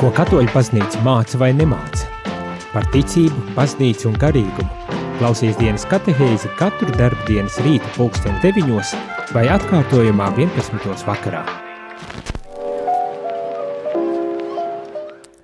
Ko 0.00 0.08
katoļu 0.16 0.48
paznīca 0.48 1.02
māca 1.04 1.36
vai 1.36 1.50
nemāca? 1.52 2.06
Par 2.72 2.86
ticību, 2.88 3.50
paznīcu 3.52 4.06
un 4.08 4.14
garīgumu. 4.22 4.94
Klausies 5.18 5.58
dienas 5.58 5.84
katehēzi 5.90 6.48
katru 6.56 6.88
darbu 6.94 7.26
dienas 7.28 7.58
rīta 7.60 7.90
pulksten 7.98 8.38
9 8.40 8.94
vai 9.36 9.42
atkārtojumā 9.52 10.30
11. 10.38 11.04
vakarā. 11.04 11.42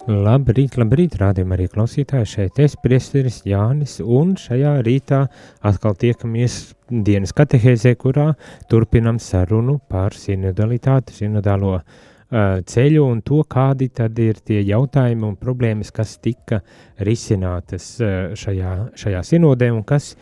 Labrīt, 0.08 0.80
labrīt, 0.80 1.20
rādījumā 1.20 1.60
arī 1.60 1.68
klausītāji 1.76 2.32
šeit 2.32 2.64
es, 2.64 2.80
priesteris 2.80 3.42
Jānis, 3.44 4.00
un 4.00 4.38
šajā 4.40 4.78
rītā 4.88 5.26
atkal 5.68 6.00
tiekamies 6.00 6.62
dienas 6.88 7.36
katehēzē, 7.36 7.92
kurā 8.00 8.30
turpinam 8.72 9.20
sarunu 9.20 9.82
par 9.92 10.16
sinodalitāti, 10.16 11.20
sinodālo 11.20 11.76
uh, 11.82 12.04
ceļu 12.30 13.04
un 13.06 13.20
to, 13.22 13.42
kādi 13.48 13.88
tad 13.94 14.18
ir 14.18 14.40
tie 14.44 14.62
jautājumi 14.66 15.28
un 15.28 15.36
problēmas, 15.38 15.92
kas 15.94 16.16
tika 16.18 16.60
risinātas 17.06 17.96
šajā, 18.34 18.72
šajā 18.98 19.22
sinodē 19.22 19.70
un 19.74 19.84
kas, 19.86 20.14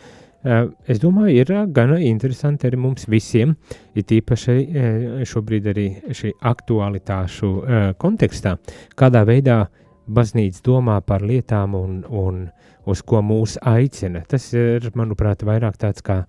es 0.45 1.01
domāju, 1.01 1.33
ir 1.41 1.53
gana 1.73 1.97
interesanti 1.97 2.69
arī 2.69 2.77
mums 2.77 3.07
visiem, 3.09 3.55
ir 3.97 4.05
tīpaši 4.05 5.25
šobrīd 5.25 5.71
arī 5.73 5.87
šī 6.13 6.35
aktualitāšu 6.45 7.51
kontekstā, 7.97 8.59
kādā 8.95 9.25
veidā 9.25 9.63
baznīca 10.05 10.61
domā 10.65 10.99
par 11.01 11.25
lietām 11.25 11.73
un, 11.73 12.03
un 12.05 12.45
uz 12.85 13.01
ko 13.05 13.21
mūs 13.25 13.57
aicina. 13.65 14.23
Tas 14.29 14.47
ir, 14.53 14.85
manuprāt, 14.97 15.43
vairāk 15.47 15.79
tāds 15.81 16.03
kā 16.05 16.23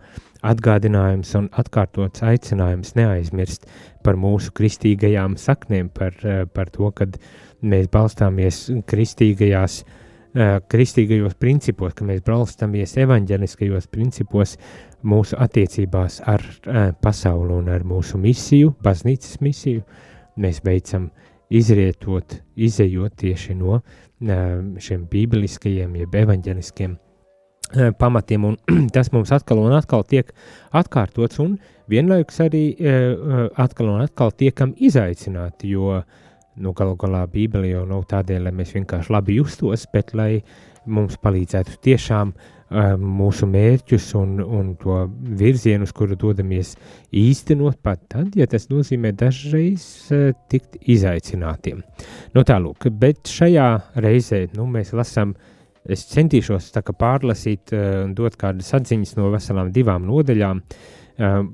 atgādinājums 0.46 1.32
un 1.38 1.48
atkārtots 1.59 2.24
aicinājums 2.27 2.95
neaizmirst 2.96 3.66
par 4.06 4.19
mūsu 4.20 4.52
kristīgajām 4.56 5.37
saknēm, 5.41 5.91
par, 5.95 6.15
eh, 6.23 6.45
par 6.46 6.70
to, 6.70 6.91
ka 6.91 7.06
mēs 7.62 7.88
balstāmies 7.88 8.84
kristīgajās, 8.87 9.85
eh, 10.35 10.60
kristīgajos 10.68 11.35
principos, 11.35 11.95
ka 11.95 12.04
mēs 12.04 12.23
balstāmies 12.23 12.96
evaņģeliskajos 12.96 13.91
principos 13.91 14.57
mūsu 15.04 15.37
attiecībās 15.38 16.20
ar 16.26 16.43
eh, 16.66 16.93
pasauli 17.01 17.52
un 17.52 17.68
ar 17.68 17.80
mūsu 17.80 18.18
misiju, 18.18 18.74
baznīcas 18.82 19.41
misiju. 19.41 19.82
Mēs 20.37 20.60
veicam 20.63 21.10
izrietot, 21.52 22.40
izējot 22.56 23.16
tieši 23.22 23.56
no 23.58 23.80
šiem 24.82 25.04
bībeliskajiem, 25.10 25.98
jeb 26.00 26.14
evaņģeliskiem 26.22 26.96
pamatiem, 28.00 28.46
un 28.48 28.56
tas 28.94 29.10
mums 29.14 29.32
atkal 29.34 29.60
un 29.64 29.74
atkal 29.76 30.06
tiek 30.08 30.30
atkārtots, 30.76 31.40
un 31.42 31.56
vienlaikus 31.90 32.40
arī 32.46 32.64
atkal 33.58 33.92
un 33.92 34.04
atkal 34.06 34.32
tiekam 34.32 34.74
izaicināti, 34.78 35.74
jo, 35.74 36.00
nu, 36.56 36.72
galu 36.72 36.96
galā 36.96 37.26
Bībele 37.28 37.74
jau 37.74 37.84
nav 37.88 38.06
tādēļ, 38.08 38.46
lai 38.46 38.54
mēs 38.56 38.72
vienkārši 38.78 39.12
labi 39.12 39.36
justos, 39.40 39.84
bet 39.92 40.14
lai 40.16 40.40
mums 40.86 41.18
palīdzētu 41.20 41.80
tiešām 41.84 42.30
uh, 42.32 42.55
mūsu 42.98 43.46
mērķus 43.46 44.09
un, 44.18 44.38
un 44.42 44.72
to 44.80 45.00
virzienu, 45.38 45.86
uz 45.86 45.92
kuru 45.95 46.16
dodamies 46.18 46.74
īstenot, 47.14 47.78
pat 47.82 48.02
tad, 48.10 48.32
ja 48.34 48.48
tas 48.50 48.66
nozīmē 48.73 49.12
dažreiz 49.14 49.84
uh, 50.10 50.32
tikt 50.50 50.80
izaicinātiem. 50.82 51.84
Nu 52.34 52.46
tālūk, 52.46 52.88
bet 52.90 53.30
šajā 53.30 53.68
reizē, 54.02 54.48
nu, 54.56 54.66
mēs 54.70 54.95
lasām 54.96 55.36
Es 55.86 56.02
centīšos 56.10 56.73
pārlasīt 56.98 57.73
uh, 57.74 58.04
un 58.04 58.14
dot 58.18 58.36
kādas 58.38 58.73
atziņas 58.74 59.16
no 59.18 59.30
veselām 59.30 59.73
divām 59.74 60.06
nodaļām. 60.08 60.62
Uh, 61.16 61.46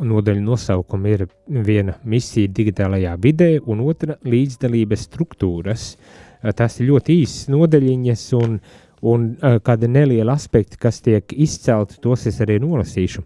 nodaļa 0.00 0.40
nosaukuma 0.40 1.10
ir 1.10 1.26
viena 1.66 1.98
misija 2.08 2.48
digitālajā 2.56 3.16
vidē, 3.20 3.50
un 3.66 3.82
otra 3.84 4.16
līdzdalības 4.24 5.08
struktūras. 5.10 5.88
Uh, 5.96 6.54
tas 6.56 6.78
ir 6.80 6.88
ļoti 6.92 7.18
īsts 7.24 7.50
nodaļiņas, 7.52 8.24
un, 8.38 8.60
un 9.02 9.30
uh, 9.36 9.58
kāda 9.64 9.88
neliela 9.88 10.34
aspekta, 10.36 10.78
kas 10.80 11.00
tiek 11.04 11.32
izcelti, 11.32 12.00
tos 12.02 12.26
es 12.28 12.40
arī 12.44 12.58
nolasīšu. 12.62 13.24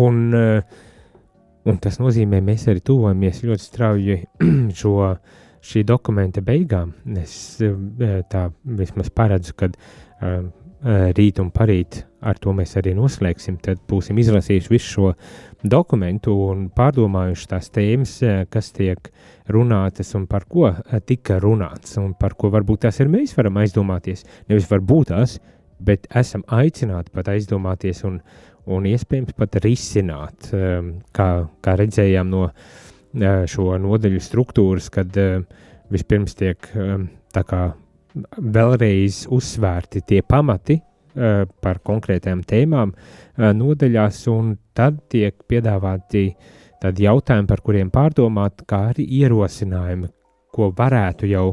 Un, 0.00 0.22
uh, 0.36 0.80
un 1.68 1.78
tas 1.82 2.00
nozīmē, 2.00 2.40
mēs 2.44 2.68
arī 2.70 2.82
tuvojamies 2.84 3.44
ļoti 3.44 3.66
strauji 3.66 4.18
šo 4.80 4.96
uh, 5.04 5.38
šī 5.64 5.84
dokumenta 5.88 6.42
beigām. 6.44 6.94
Es 7.20 7.60
eh, 7.64 8.20
tā 8.30 8.48
vismaz 8.64 9.10
paredzu, 9.12 9.54
ka 9.58 9.68
uh, 9.70 10.46
rīt 10.82 11.40
un 11.42 11.50
parīt 11.52 12.04
ar 12.20 12.38
to 12.40 12.52
mēs 12.56 12.74
arī 12.80 12.92
noslēgsim. 12.96 13.58
Tad 13.64 13.80
būsim 13.88 14.18
izlasījuši 14.20 14.72
visu 14.72 14.90
šo 14.94 15.12
dokumentu 15.62 16.34
un 16.48 16.68
pārdomājuši 16.76 17.48
tās 17.50 17.70
tēmas, 17.74 18.16
kas 18.52 18.70
tiek 18.76 19.10
runātas 19.50 20.14
un 20.18 20.26
par 20.30 20.46
ko 20.48 20.70
tika 21.08 21.40
runāts 21.42 21.96
un 22.00 22.14
par 22.18 22.36
ko 22.38 22.52
varbūt 22.52 22.86
tās 22.86 23.00
ir 23.00 23.10
mēs 23.12 23.34
varam 23.38 23.60
aizdomāties. 23.62 24.24
Nevis 24.48 24.68
varbūt 24.70 25.12
tās, 25.12 25.38
bet 25.80 26.08
esam 26.16 26.44
aicināti 26.52 27.12
pat 27.16 27.32
aizdomāties 27.32 28.04
un, 28.08 28.20
un 28.70 28.88
iespējams 28.88 29.36
pat 29.36 29.60
risināt, 29.64 30.52
kā, 31.16 31.28
kā 31.64 31.76
redzējām 31.80 32.32
no 32.32 32.48
šo 33.50 33.74
nodeļu 33.80 34.20
struktūras, 34.22 34.90
kad 34.92 35.16
vispirms 35.90 36.36
tiek 36.38 36.68
tā 37.34 37.42
kā 37.48 37.70
vēlreiz 38.14 39.24
uzsvērti 39.30 40.04
tie 40.06 40.22
pamati 40.22 40.80
par 41.60 41.80
konkrētām 41.82 42.44
tēmām 42.46 42.92
nodeļās, 43.58 44.20
un 44.30 44.54
tad 44.74 45.00
tiek 45.10 45.42
piedāvāti 45.50 46.28
tādi 46.80 47.04
jautājumi, 47.04 47.48
par 47.50 47.62
kuriem 47.66 47.90
pārdomāt, 47.92 48.62
kā 48.70 48.84
arī 48.92 49.08
ierosinājumi, 49.18 50.08
ko 50.54 50.70
varētu 50.78 51.28
jau 51.30 51.46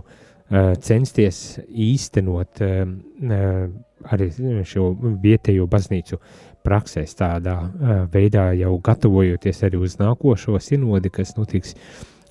censties 0.79 1.57
īstenot 1.67 2.61
arī 2.61 4.29
šo 4.69 4.91
vietējo 5.23 5.65
baznīcu 5.67 6.21
praksēs 6.67 7.15
tādā 7.17 7.55
uh, 7.63 8.03
veidā 8.11 8.49
jau 8.57 8.75
gatavojoties 8.83 9.63
arī 9.67 9.81
uz 9.83 9.97
nākošo 10.01 10.59
sinodi, 10.63 11.11
kas 11.13 11.35
notiks 11.37 11.75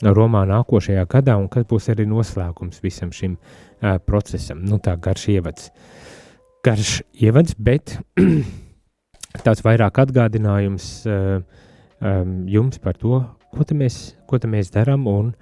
Romā 0.03 0.45
nākošajā 0.49 1.07
gadā 1.09 1.37
un 1.41 1.49
kas 1.53 1.65
būs 1.69 1.89
arī 1.93 2.05
noslēgums 2.09 2.83
visam 2.85 3.13
šim 3.15 3.37
uh, 3.37 3.97
procesam. 4.05 4.61
Nu 4.65 4.81
tā 4.83 4.97
garš 5.01 5.29
ievads. 5.37 5.71
Garš 6.67 7.01
ievads, 7.23 7.57
bet 7.57 7.97
tāds 9.47 9.65
vairāk 9.65 10.03
atgādinājums 10.05 10.91
uh, 11.09 11.41
um, 12.01 12.39
jums 12.51 12.81
par 12.83 12.99
to, 13.01 13.23
ko 13.57 13.65
te 13.65 13.77
mēs, 13.79 14.17
ko 14.29 14.41
te 14.43 14.51
mēs 14.51 14.73
darām 14.75 15.07
un, 15.09 15.33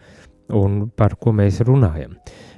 un 0.55 0.85
par 0.95 1.19
ko 1.19 1.35
mēs 1.35 1.63
runājam. 1.67 2.15
Uh, 2.15 2.55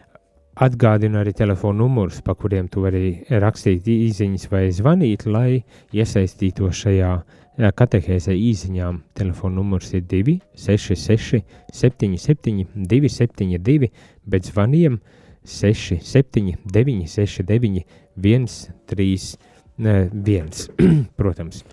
Atgādinu 0.57 1.19
arī 1.21 1.35
telefonu 1.37 1.85
numurus, 1.85 2.23
pa 2.25 2.33
kuriem 2.33 2.71
tu 2.73 2.81
vari 2.81 3.11
rakstīt 3.29 3.85
īsiņas 3.93 4.47
vai 4.49 4.63
zvanīt, 4.73 5.27
lai 5.29 5.59
iesaistītos 5.93 6.79
šajā 6.81 7.11
katehēzē 7.57 8.35
īsiņām. 8.37 9.01
Telefona 9.17 9.57
numurs 9.61 9.93
ir 9.97 10.03
266, 10.09 11.43
77, 11.73 12.67
272, 12.77 13.91
bet 14.29 14.51
zvaniem 14.51 15.01
67, 15.47 16.57
969, 16.73 17.85
131. 18.17 21.09
Protams, 21.21 21.65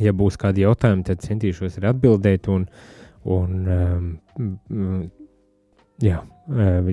ja 0.00 0.12
būs 0.14 0.36
kādi 0.40 0.60
jautājumi, 0.64 1.04
tad 1.06 1.18
centīšos 1.24 1.78
arī 1.80 1.86
atbildēt 1.90 2.48
un, 2.52 2.66
un 3.24 3.50
um, 3.74 4.04
jā, 6.02 6.18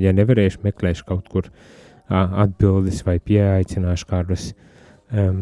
ja 0.06 0.12
nevarēšu, 0.18 0.60
meklēšu 0.66 1.04
kaut 1.10 1.26
kur 1.32 1.44
atbildes 2.12 3.06
vai 3.08 3.18
pieaicināšu 3.24 4.06
kādus, 4.10 4.44
um, 5.16 5.38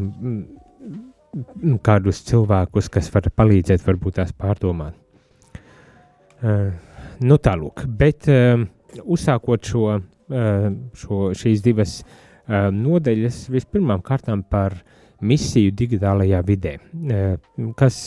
kādus 1.86 2.24
cilvēkus, 2.28 2.90
kas 2.94 3.10
var 3.14 3.30
palīdzēt, 3.36 3.84
varbūt 3.86 4.20
tās 4.20 4.34
pārdomāt. 4.34 4.96
Uh, 6.40 6.72
nu 7.28 7.36
tālūk, 7.42 7.84
bet 8.00 8.30
uh, 8.32 8.64
uzsākot 9.04 9.68
šo, 9.68 9.84
uh, 10.00 10.70
šo, 10.96 11.20
šīs 11.36 11.62
divas 11.66 12.00
uh, 12.02 12.70
nodeļas, 12.74 13.44
vispirmām 13.52 14.02
kārtām 14.06 14.46
par 14.48 14.78
misiju 15.20 15.76
digitālajā 15.76 16.40
vidē, 16.48 16.78
uh, 16.80 17.36
kas 17.78 18.00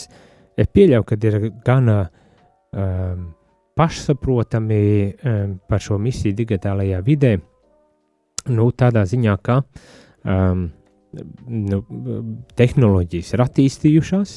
es 0.57 0.69
pieļauju, 0.73 1.07
ka 1.07 1.19
ir 1.29 1.39
gana 1.65 1.99
uh, 2.07 3.15
pašsaprotami 3.77 5.13
um, 5.13 5.57
par 5.69 5.81
šo 5.81 5.97
misiju 6.01 6.35
digitālajā 6.37 7.01
vidē, 7.05 7.33
nu, 8.53 8.69
tādā 8.77 9.05
ziņā, 9.09 9.37
ka 9.41 9.61
um, 9.61 10.67
nu, 11.47 11.81
tehnoloģijas 12.57 13.33
ir 13.35 13.43
attīstījušās, 13.45 14.35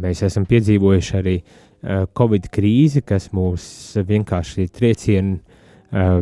mēs 0.00 0.22
esam 0.26 0.46
piedzīvojuši 0.48 1.16
arī 1.20 1.36
uh, 1.40 2.06
Covid 2.16 2.48
krīzi, 2.52 3.04
kas 3.06 3.30
mūs 3.36 3.64
vienkārši 4.08 4.68
triecienu 4.74 5.36
uh, 5.36 5.50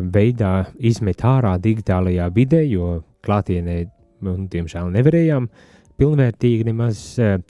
veidā 0.01 0.53
izmet 0.79 1.23
ārā 1.25 1.55
digitālajā 1.61 2.29
vidē, 2.35 2.63
jo 2.67 2.99
klātienē, 3.25 3.81
nu, 4.25 4.35
diemžēl, 4.51 4.89
nevarējām 4.95 5.49
pilnvērtīgi 5.99 6.63
nemaz 6.69 7.01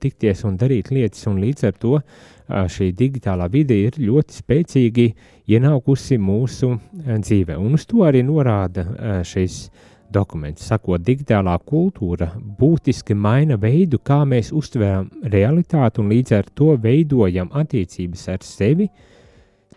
tikties 0.01 0.41
un 0.49 0.57
darīt 0.57 0.89
lietas, 0.89 1.27
un 1.29 1.37
līdz 1.41 1.67
ar 1.69 1.75
to 1.77 1.99
šī 2.49 2.89
digitālā 2.97 3.45
vide 3.53 3.77
ir 3.77 3.99
ļoti 4.01 4.39
spēcīgi 4.39 5.05
ienākusi 5.53 6.17
mūsu 6.17 6.71
dzīvē. 7.05 7.59
Un 7.61 7.77
uz 7.77 7.85
to 7.89 8.01
arī 8.07 8.23
norāda 8.25 9.21
šis 9.27 9.67
dokuments. 10.13 10.65
Sakot, 10.69 11.01
digitālā 11.05 11.55
kultūra 11.65 12.31
būtiski 12.59 13.15
maina 13.15 13.57
veidu, 13.61 13.99
kā 14.03 14.21
mēs 14.27 14.51
uztveram 14.55 15.09
realitāti 15.23 16.01
un 16.01 16.11
līdz 16.13 16.35
ar 16.39 16.51
to 16.55 16.73
veidojam 16.81 17.51
attiecības 17.61 18.27
ar 18.33 18.45
sevi, 18.45 18.89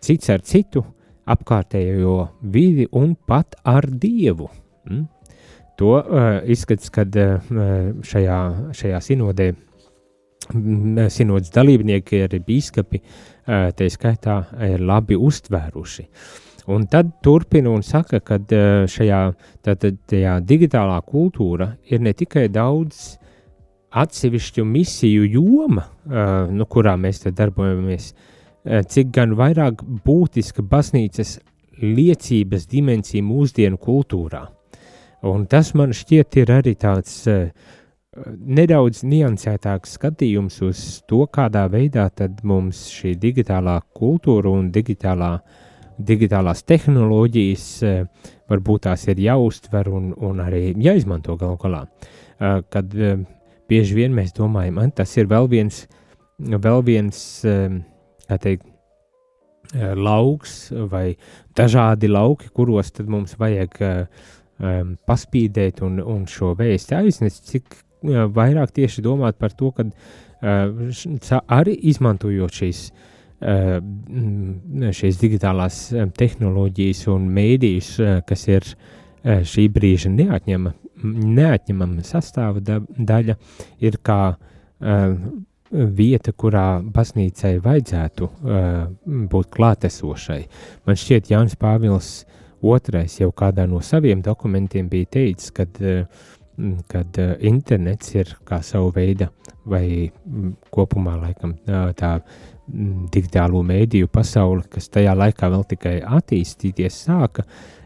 cits 0.03 0.31
ar 0.33 0.45
citu, 0.47 0.85
apkārtējo 1.33 2.17
vidi 2.53 2.89
un 2.99 3.15
pat 3.15 3.57
ar 3.65 3.87
Dievu. 3.87 4.49
Mm? 4.91 5.05
To 5.79 5.93
uh, 5.97 6.31
izskats, 6.51 6.91
kad 6.93 7.15
uh, 7.17 7.53
šajā, 8.05 8.39
šajā 8.77 9.03
sinodē 9.03 9.53
sinodas 11.15 11.53
dalībnieki, 11.55 12.25
arī 12.27 12.43
biskupi, 12.45 13.01
uh, 13.01 13.71
tā 13.77 13.89
skaitā, 13.91 14.43
ir 14.69 14.83
labi 14.85 15.17
uztvēruši. 15.17 16.09
Un 16.71 16.87
tad 16.87 17.09
turpina 17.23 17.73
un 17.75 17.83
saka, 17.83 18.21
ka 18.23 18.39
šajā 18.91 19.23
tātad, 19.67 19.99
digitālā 20.47 21.01
kultūra 21.03 21.73
ir 21.91 22.03
ne 22.05 22.13
tikai 22.15 22.47
daudz 22.53 23.17
atsevišķu 23.93 24.65
misiju 24.65 25.27
joma, 25.29 25.85
uh, 25.85 26.49
nu, 26.53 26.67
kurā 26.71 26.95
mēs 26.97 27.27
darbojamies, 27.29 28.13
uh, 28.13 28.81
cik 28.89 29.11
gan 29.13 29.35
vairāk 29.37 29.83
būtiska 30.07 30.65
baznīcas 30.65 31.39
liecības 31.83 32.67
dimensija 32.71 33.25
mūsdienu 33.27 33.81
kultūrā. 33.83 34.47
Un 35.29 35.47
tas 35.47 35.75
man 35.79 35.93
šķiet 35.95 36.41
ir 36.41 36.55
arī 36.57 36.75
tāds 36.81 37.19
uh, 37.31 37.51
nedaudz 38.39 39.03
niansētāks 39.09 39.99
skatījums 39.99 40.59
uz 40.65 40.81
to, 41.09 41.27
kādā 41.33 41.67
veidā 41.73 42.09
mums 42.45 42.87
šī 42.93 43.15
digitālā 43.21 43.79
kultūra 43.97 44.53
un 44.53 44.71
digitālā, 44.73 45.39
digitālās 46.07 46.65
tehnoloģijas 46.69 47.67
uh, 47.87 48.33
varbūt 48.51 48.87
tās 48.89 49.07
ir 49.11 49.21
jāuztver 49.23 49.91
un, 49.93 50.11
un 50.17 50.43
arī 50.45 50.73
jāizmanto 50.83 51.37
galu 51.41 51.59
galā. 51.63 51.85
Uh, 51.87 52.61
kad 52.73 52.93
uh, 52.99 53.23
bieži 53.71 53.97
vien 53.97 54.15
mēs 54.17 54.35
domājam, 54.37 54.83
tas 54.97 55.15
ir 55.17 55.31
vēl 55.31 55.49
viens, 55.49 55.87
vēl 56.39 56.83
viens 56.85 57.19
teikt, 58.43 58.67
lauks 59.73 60.67
vai 60.91 61.15
dažādi 61.57 62.11
lauki, 62.11 62.51
kuros 62.53 62.91
tad 62.93 63.09
mums 63.09 63.39
vajag 63.41 63.79
paspīdēt 65.09 65.81
un, 65.87 65.97
un 66.05 66.27
šo 66.29 66.51
vēstu 66.59 66.99
aiznest, 66.99 67.47
cik 67.49 67.79
vairāk 68.37 68.75
tieši 68.77 69.07
domāt 69.07 69.39
par 69.41 69.55
to, 69.57 69.71
ka 69.73 69.87
arī 71.57 71.79
izmantojot 71.89 72.61
šīs, 72.61 72.83
uh, 72.91 73.12
šīs 73.43 75.21
digitālās 75.21 75.79
tehnoloģijas 76.19 77.07
un 77.13 77.29
mēdījus, 77.35 77.93
uh, 78.01 78.21
kas 78.27 78.47
ir 78.51 78.69
šī 79.23 79.69
brīža 79.71 80.11
neatņema, 80.11 80.73
neatņemama 81.03 82.03
sastāva 82.07 82.63
da, 82.63 82.81
daļa, 82.83 83.37
ir 83.87 83.99
kā 84.03 84.21
vieta, 85.73 86.33
kurā 86.35 86.67
baznīcai 86.83 87.53
vajadzētu 87.63 88.29
būt 89.31 89.51
klātesošai. 89.55 90.41
Man 90.87 90.99
šķiet, 90.99 91.31
Jānis 91.31 91.55
Pāvils 91.61 92.11
Otrais 92.63 93.17
jau 93.19 93.33
kādā 93.35 93.65
no 93.67 93.81
saviem 93.83 94.21
dokumentiem 94.23 94.87
bija 94.91 95.09
teicis, 95.19 95.51
eh, 95.83 96.07
kad 96.91 97.19
eh, 97.19 97.37
internets 97.49 98.15
ir 98.15 98.33
kā 98.49 98.61
savu 98.65 98.93
veidu 98.97 99.29
vai 99.69 100.11
kopumā 100.75 101.15
laikam 101.21 101.55
tā 101.99 102.17
digitālo 103.13 103.61
mēdīju 103.67 104.09
pasauli, 104.11 104.65
kas 104.71 104.89
tajā 104.91 105.15
laikā 105.19 105.51
vēl 105.53 105.63
tikai 105.71 105.95
attīstīties 106.03 106.97
sāka, 107.07 107.45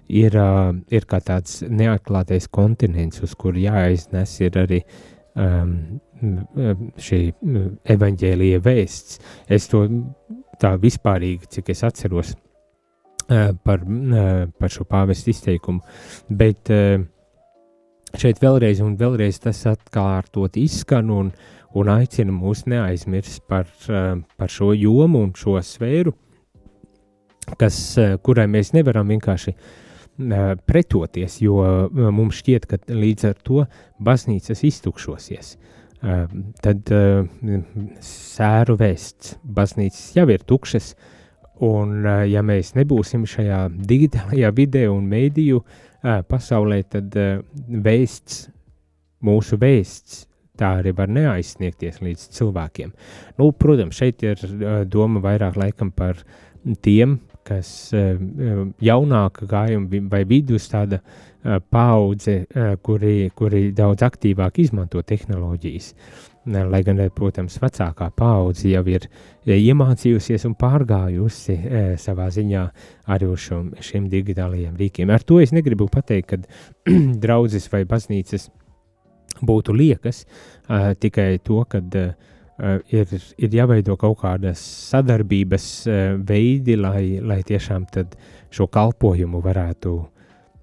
ir, 0.08 0.36
ir 0.88 1.06
kā 1.08 1.20
tāds 1.24 1.60
neatklātais 1.68 2.48
kontinents, 2.48 3.20
uz 3.24 3.34
kuru 3.36 3.60
jāiznes 3.66 4.32
ir 4.40 4.56
arī 4.62 4.80
um, 5.34 5.74
šī 7.08 7.20
evaņģēlīja 7.96 8.64
vēsts. 8.64 9.20
Es 9.52 9.68
to 9.72 9.84
tā 10.60 10.76
vispārīgi, 10.80 11.50
cik 11.58 11.72
es 11.74 11.84
atceros, 11.84 12.32
par, 13.26 13.82
par 14.58 14.72
šo 14.72 14.86
pāvestu 14.88 15.32
izteikumu. 15.32 15.82
Bet 16.28 16.70
eh, 16.70 17.00
šeit 18.20 18.40
vēlreiz 18.42 18.82
un 18.84 18.96
vēlreiz 18.98 19.40
tas 19.44 19.62
atkārtot 19.70 20.56
izskan 20.60 21.10
un, 21.12 21.32
un 21.76 21.90
aicina 21.92 22.34
mūs 22.34 22.64
neaizmirst 22.70 23.44
par, 23.50 23.68
par 23.86 24.52
šo 24.52 24.72
jomu 24.76 25.24
un 25.26 25.34
šo 25.36 25.56
sfēru, 25.62 26.14
kas, 27.60 27.80
kurai 28.26 28.46
mēs 28.50 28.72
nevaram 28.76 29.12
vienkārši 29.14 29.56
pretoties, 30.66 31.40
jo 31.44 31.60
mums 31.92 32.40
šķiet, 32.40 32.68
ka 32.70 32.80
līdz 32.88 33.28
ar 33.30 33.42
to 33.44 33.66
baznīcas 34.00 34.64
iztukšosies. 34.64 35.56
Tad 36.62 36.94
sēru 38.06 38.78
vēsts 38.80 39.36
baznīcas 39.56 40.08
jau 40.16 40.26
ir 40.32 40.44
tukšas, 40.46 40.92
uh, 40.94 41.12
Un, 41.64 42.04
eh, 42.04 42.26
ja 42.28 42.42
mēs 42.44 42.74
nebūsim 42.76 43.24
šajā 43.28 43.66
digitālajā 43.88 44.52
vidē 44.58 44.84
un 44.92 45.06
mēdīju 45.08 45.62
eh, 45.62 45.85
pasaulē, 46.30 46.80
tad 46.92 47.16
vēsts, 47.68 48.46
mūsu 49.26 49.58
vēsts, 49.60 50.24
tā 50.56 50.78
arī 50.80 50.92
var 50.96 51.10
neaizsniegties 51.12 52.00
līdz 52.04 52.26
cilvēkiem. 52.36 52.92
Nu, 53.40 53.50
protams, 53.52 53.98
šeit 53.98 54.22
ir 54.24 54.40
doma 54.88 55.20
vairāk 55.24 55.58
laikam 55.60 55.90
par 55.92 56.22
tiem, 56.84 57.18
kas 57.46 57.92
jaunāka 58.82 59.46
gājuma 59.50 60.00
vai 60.10 60.22
vidus 60.28 60.70
tāda 60.72 61.02
paudze, 61.70 62.40
kuri, 62.82 63.30
kuri 63.38 63.68
daudz 63.76 64.02
aktīvāk 64.06 64.58
izmanto 64.64 65.02
tehnoloģijas. 65.06 65.92
Lai 66.46 66.82
gan, 66.86 67.00
protams, 67.10 67.56
vecākā 67.58 68.06
paudze 68.14 68.68
jau 68.70 68.84
ir 68.86 69.08
iemācījusies 69.50 70.44
un 70.46 70.54
pārgājusi 70.58 71.56
e, 71.56 71.80
savā 71.98 72.28
ziņā 72.30 72.62
arī 73.10 73.30
uz 73.32 73.48
šo, 73.48 73.58
šiem 73.82 74.06
digitālajiem 74.12 74.76
rīkiem. 74.78 75.10
Ar 75.10 75.26
to 75.26 75.40
es 75.42 75.50
negribu 75.56 75.88
pateikt, 75.90 76.30
ka 76.30 76.38
draudzes 77.24 77.66
vai 77.72 77.82
baznīcas 77.88 78.46
būtu 79.42 79.74
liekas, 79.74 80.22
e, 80.22 80.94
tikai 81.02 81.28
to, 81.42 81.64
ka 81.66 81.82
e, 81.82 82.08
ir, 82.94 83.16
ir 83.36 83.60
jāveido 83.60 83.98
kaut 83.98 84.20
kādas 84.22 84.62
sadarbības 84.92 85.70
e, 85.86 86.02
veidi, 86.28 86.78
lai, 86.78 87.18
lai 87.26 87.42
tiešām 87.46 87.90
šo 88.54 88.70
kalpojumu 88.70 89.42
varētu 89.42 89.96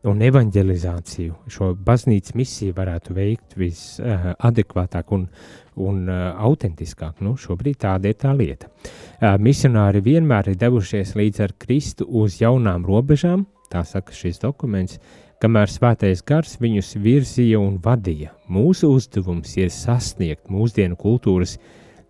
un 0.09 0.23
evanģelizāciju, 0.23 1.35
šo 1.51 1.69
baznīcas 1.79 2.35
misiju 2.35 2.75
varētu 2.75 3.15
veikt 3.15 3.55
visadekvātāk 3.59 5.13
un, 5.15 5.27
un 5.75 6.05
uh, 6.07 6.31
autentiskāk. 6.47 7.21
Nu, 7.25 7.35
šobrīd 7.39 7.81
tāda 7.83 8.11
ir 8.11 8.17
tā 8.21 8.33
lieta. 8.37 8.69
Uh, 8.69 9.35
misionāri 9.41 10.03
vienmēr 10.05 10.51
ir 10.53 10.59
devušies 10.61 11.15
līdz 11.19 11.43
ar 11.45 11.53
Kristu 11.59 12.07
uz 12.07 12.39
jaunām 12.41 12.85
robežām, 12.87 13.45
tā 13.73 13.83
saka 13.87 14.13
šis 14.15 14.41
dokuments, 14.43 14.99
kamēr 15.43 15.71
svētais 15.71 16.21
gars 16.23 16.57
viņus 16.61 16.93
virzīja 17.03 17.59
un 17.59 17.79
vadīja. 17.83 18.31
Mūsu 18.51 18.93
uzdevums 18.95 19.57
ir 19.59 19.73
sasniegt 19.73 20.51
mūsdienu 20.53 20.95
kultūras 20.99 21.57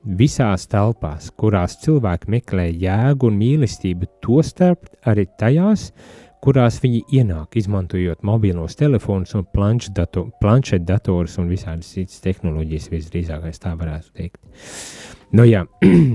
visās 0.03 0.67
telpās, 0.69 1.31
kurās 1.39 1.79
cilvēki 1.81 2.29
meklē 2.29 2.67
jēgu 2.69 3.31
un 3.31 3.39
mīlestību, 3.39 4.09
tostarp 4.21 4.91
arī 5.09 5.25
tajās, 5.39 5.91
kurās 6.43 6.79
viņi 6.83 7.03
ienāk, 7.19 7.55
izmantojot 7.59 8.23
mobilos 8.27 8.75
telefonus 8.79 9.33
un 9.37 9.45
planšetdatorus 9.53 11.39
un 11.39 11.49
visādas 11.51 11.93
citas 11.95 12.19
tehnoloģijas, 12.25 12.89
visdrīzākais 12.91 13.63
tā 13.63 13.73
varētu 13.79 14.11
teikt. 14.17 14.39
Nu 15.33 15.47
jā, 15.47 15.63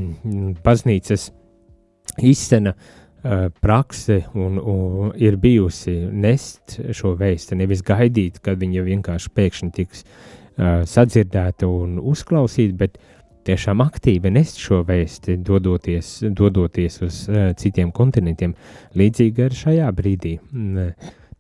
baznīcas 0.66 1.30
izcena 2.28 2.74
uh, 2.74 3.48
prakse 3.62 4.20
un, 4.36 4.58
un 4.60 5.12
ir 5.16 5.38
bijusi 5.40 5.96
nest 6.12 6.78
šo 6.92 7.14
vēstu, 7.18 7.56
nevis 7.58 7.84
gaidīt, 7.86 8.42
kad 8.44 8.60
viņa 8.60 8.84
vienkārši 8.86 9.32
pēkšņi 9.34 9.70
tiks 9.80 10.04
uh, 10.04 10.84
sadzirdēta 10.88 11.70
un 11.72 11.98
uzklausīta, 12.04 12.76
bet 12.84 13.00
uh, 13.00 13.17
tiešām 13.46 13.82
aktīvi 13.84 14.32
nest 14.34 14.60
šo 14.62 14.82
vēsti, 14.88 15.38
dodoties, 15.44 16.18
dodoties 16.36 17.00
uz 17.06 17.22
uh, 17.30 17.50
citiem 17.58 17.92
kontinentiem. 17.94 18.54
Līdzīgi 18.98 19.46
arī 19.46 19.62
šajā 19.62 19.92
brīdī. 19.96 20.34
Mm, 20.52 20.90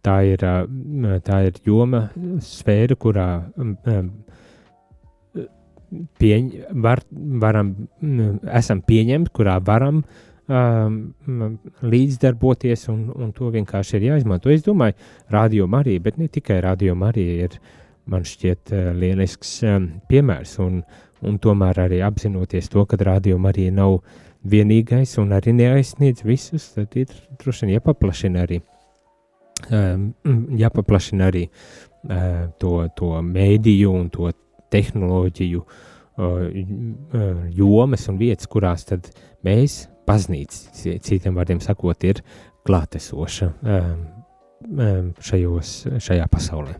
tā 0.04 0.20
ir, 0.28 0.44
uh, 0.46 1.18
tā 1.24 1.42
ir 1.48 1.60
joma, 1.66 2.06
sfēra, 2.44 2.98
kurā 3.00 3.28
um, 3.58 3.74
pieņ, 6.20 6.48
var, 6.84 7.04
varam, 7.44 7.74
um, 8.02 8.40
esam 8.60 8.82
pieņemti, 8.86 9.34
kurā 9.34 9.58
varam 9.64 10.02
um, 10.48 11.58
līdzdarboties, 11.82 12.86
un, 12.92 13.08
un 13.16 13.34
to 13.36 13.50
vienkārši 13.54 13.98
ir 13.98 14.08
jāizmanto. 14.12 14.52
Es 14.52 14.64
domāju, 14.66 14.96
radio 15.32 15.68
Marija, 15.70 16.04
bet 16.04 16.20
ne 16.20 16.30
tikai 16.32 16.60
radio 16.64 16.96
Marija 16.98 17.48
ir 17.48 17.60
man 18.08 18.24
šķiet 18.24 18.72
lielisks 18.96 19.58
piemērs, 20.08 20.54
un, 20.64 20.80
un 21.26 21.38
tomēr 21.42 21.82
arī 21.86 22.00
apzinoties 22.06 22.70
to, 22.72 22.84
ka 22.86 22.98
rādījuma 23.00 23.52
arī 23.52 23.68
nav 23.74 24.00
vienīgais 24.48 25.16
un 25.18 25.34
arī 25.36 25.54
neaizsniedz 25.58 26.24
visus, 26.26 26.70
tad 26.76 26.94
ir 26.98 27.12
droši 27.40 27.66
vien 27.66 27.74
jāpaplašina 27.76 28.44
arī, 28.46 28.60
jāpaplašina 30.62 31.30
arī 31.32 31.46
to, 32.60 32.74
to 32.96 33.12
mēdīju 33.26 33.94
un 33.94 34.10
to 34.14 34.30
tehnoloģiju 34.72 35.64
jomas 37.54 38.08
un 38.10 38.18
vietas, 38.18 38.50
kurās 38.50 38.86
tad 38.88 39.10
mēs, 39.46 39.86
baznīca, 40.08 40.72
citiem 41.04 41.36
vārdiem 41.36 41.60
sakot, 41.62 42.04
ir 42.08 42.22
klātesoša 42.66 43.50
šajos, 45.30 45.74
šajā 46.02 46.30
pasaulē. 46.30 46.78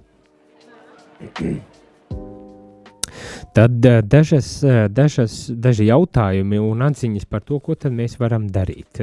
Tad 3.58 3.86
dažas, 4.06 4.48
dažas, 4.94 5.32
daži 5.50 5.88
jautājumi 5.88 6.60
un 6.62 6.84
atziņas 6.86 7.24
par 7.26 7.42
to, 7.42 7.58
ko 7.58 7.74
tad 7.74 7.96
mēs 7.96 8.14
varam 8.20 8.44
darīt. 8.54 9.00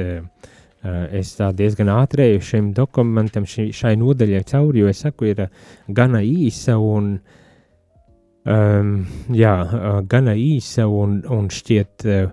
Es 1.11 1.33
tā 1.35 1.49
diezgan 1.51 1.89
ātrēju 1.91 2.43
šim 2.45 2.69
dokumentam, 2.77 3.43
ši, 3.49 3.71
šai 3.75 3.95
nodaļai 3.99 4.43
cauri, 4.47 4.85
jo 4.85 4.91
es 4.93 5.01
saku, 5.03 5.33
ir 5.33 5.41
gana 5.97 6.21
īsa 6.23 6.77
un, 6.79 7.17
um, 8.47 8.91
jā, 9.33 9.55
gana 10.07 10.37
īsa 10.39 10.85
un, 10.87 11.17
un 11.35 11.49
šķiet 11.51 12.05
uh, 12.07 12.29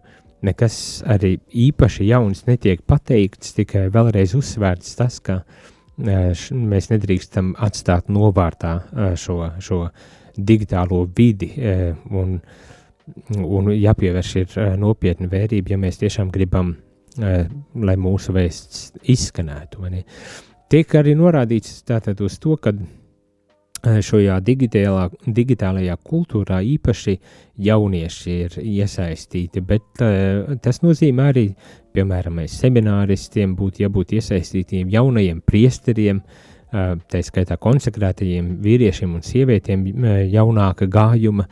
nekas 0.47 0.77
arī 1.11 1.37
īpaši 1.69 2.07
jauns 2.09 2.47
netiek 2.49 2.83
pateikts, 2.87 3.55
tikai 3.59 3.87
vēlreiz 3.95 4.35
uzsvērts 4.39 4.97
tas, 4.99 5.19
ka 5.23 5.43
mēs 6.03 6.91
nedrīkstam 6.91 7.53
atstāt 7.63 8.11
novārtā 8.13 8.79
šo, 9.21 9.39
šo 9.63 9.85
digitālo 10.37 11.03
vidi 11.17 11.51
un, 12.11 12.39
un 13.43 13.71
jāpievērš 13.75 14.33
ir 14.41 14.57
nopietna 14.81 15.29
vērība, 15.33 15.75
ja 15.75 15.81
mēs 15.83 16.01
tiešām 16.01 16.31
gribam, 16.33 16.75
lai 17.19 17.97
mūsu 18.01 18.33
vēsts 18.33 18.93
izskanētu. 19.13 19.85
Tiek 20.73 20.95
arī 20.97 21.13
norādīts 21.19 21.83
tātad 21.85 22.23
uz 22.25 22.39
to, 22.41 22.57
ka 22.57 22.73
Eh, 23.83 23.97
šajā 23.99 24.37
digitālā, 24.47 25.09
digitālajā 25.27 25.97
kultūrā 26.07 26.61
īpaši 26.63 27.17
jaunieši 27.67 28.35
ir 28.45 28.53
iesaistīti, 28.63 29.59
bet 29.67 30.05
uh, 30.07 30.53
tas 30.63 30.79
nozīmē 30.85 31.25
arī, 31.33 31.43
piemēram, 31.91 32.39
semināristiem 32.47 33.57
būtu 33.59 33.83
jābūt 33.83 34.15
iesaistītiem 34.21 34.93
jaunajiem 34.95 35.43
priesteriem, 35.43 36.23
uh, 36.23 36.52
tā 36.73 37.21
skaitā 37.25 37.59
konsekrētajiem 37.61 38.55
vīriešiem 38.65 39.17
un 39.19 39.25
sievietēm 39.27 39.85
jaunāka 40.33 40.89
gājuma, 40.89 41.45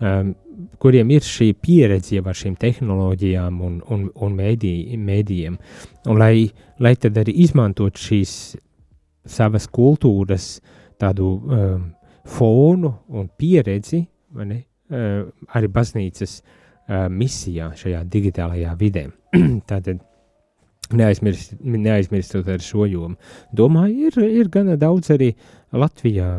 um, 0.00 0.34
kuriem 0.80 1.10
ir 1.14 1.24
šī 1.24 1.50
pieredze 1.60 2.20
ar 2.20 2.36
šīm 2.36 2.56
tehnoloģijām 2.60 3.60
un, 3.64 3.78
un, 3.92 4.06
un 4.12 4.36
mēdī, 4.36 4.74
mēdījiem, 5.00 5.58
un 6.10 6.20
lai, 6.20 6.46
lai 6.82 6.94
tad 7.00 7.16
arī 7.22 7.34
izmantot 7.46 7.96
šīs 8.00 8.56
savas 9.26 9.66
kultūras 9.72 10.58
tādu 11.00 11.32
um, 11.40 11.88
fonu 12.26 12.92
un 13.08 13.30
pieredzi 13.38 14.02
ne, 14.36 14.60
uh, 14.92 15.24
arī 15.56 15.72
baznīcas 15.72 16.40
uh, 16.42 17.06
misijā 17.08 17.72
šajā 17.76 18.04
digitālajā 18.12 18.76
vidē. 18.78 19.08
Tātad 19.70 20.04
neaizmirst, 20.94 21.56
neaizmirstot 21.62 22.48
ar 22.52 22.62
šo 22.62 22.86
jomu. 22.90 23.16
Domāju, 23.56 24.10
ir, 24.10 24.20
ir 24.42 24.52
gana 24.52 24.76
daudz 24.80 25.10
arī 25.14 25.32
Latvijā. 25.74 26.30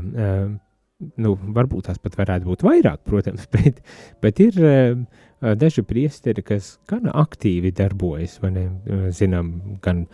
Nu, 1.22 1.36
varbūt 1.54 1.90
tās 1.90 2.00
pat 2.02 2.18
varētu 2.18 2.50
būt 2.50 2.66
vairāk, 2.66 3.04
protams, 3.06 3.46
bet, 3.56 3.84
bet 4.24 4.42
ir 4.42 4.58
daži 5.38 5.84
priesteri, 5.86 6.46
kas 6.46 6.78
gan 6.90 7.12
aktīvi 7.14 7.74
darbojas, 7.78 8.40
zinām, 9.18 9.80
gan 9.84 10.08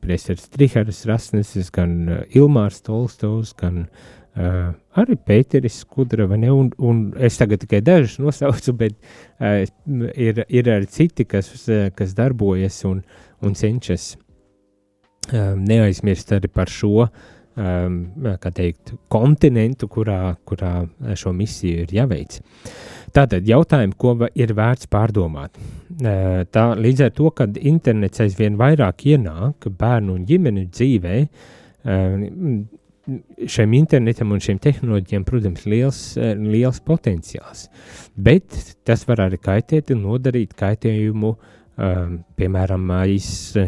Priesteris 0.00 0.46
Triharas 0.48 1.02
Rasnesis, 1.04 1.68
gan 1.68 1.98
Ilmārs 2.32 2.78
Tolstovs, 2.86 3.50
gan 3.60 3.82
uh, 3.82 4.06
arī 4.36 5.16
Pēteris 5.16 5.80
Skudra, 5.84 6.26
ne, 6.36 6.50
un, 6.52 6.70
un 6.78 7.06
es 7.18 7.38
tagad 7.40 7.62
tikai 7.64 7.80
dažus 7.84 8.18
nosaucu, 8.24 8.74
bet 8.76 8.96
uh, 9.40 9.64
ir, 10.12 10.44
ir 10.48 10.72
arī 10.72 10.90
citi, 10.92 11.24
kas, 11.28 11.52
uh, 11.68 11.88
kas 11.96 12.16
darbojas 12.18 12.82
un, 12.88 13.02
un 13.42 13.56
cenšas 13.56 14.14
uh, 14.16 15.54
neaizmirst 15.56 16.36
arī 16.36 16.52
par 16.52 16.72
šo, 16.72 17.08
um, 17.56 18.02
teikt, 18.46 18.94
kontinentu, 19.12 19.88
kurā, 19.88 20.36
kurā 20.44 20.76
šo 21.16 21.32
misiju 21.36 21.86
ir 21.86 21.98
jāveic. 22.00 22.40
Uh, 22.40 22.96
Tātad 23.16 23.46
jautājumi, 23.48 23.94
ko 23.96 24.12
ir 24.36 24.50
vērts 24.56 24.90
pārdomāt. 24.92 25.56
Tā, 26.52 26.64
līdz 26.76 27.06
ar 27.06 27.12
to, 27.16 27.30
kad 27.36 27.56
internets 27.56 28.20
aizvien 28.20 28.58
vairāk 28.60 29.06
ienāk 29.08 29.70
bērnu 29.78 30.18
un 30.18 30.26
ģimeņu 30.28 30.64
dzīvē, 30.68 31.14
šiem 33.46 33.74
internetam 33.78 34.32
un 34.34 34.42
šiem 34.42 34.58
tehnoloģiem, 34.62 35.24
protams, 35.26 35.66
liels, 35.70 36.00
liels 36.40 36.80
potenciāls. 36.86 37.66
Bet 38.16 38.56
tas 38.86 39.06
var 39.08 39.26
arī 39.26 39.38
kaitēt 39.42 39.92
un 39.94 40.02
nodarīt 40.08 40.56
kaitējumu, 40.58 41.34
piemēram, 42.40 42.94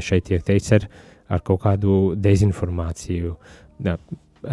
šeit 0.03 0.31
tiek 0.31 0.47
teikts 0.47 0.75
ar, 0.79 0.89
ar 1.29 1.45
kaut 1.47 1.63
kādu 1.67 1.99
dezinformāciju 2.19 3.37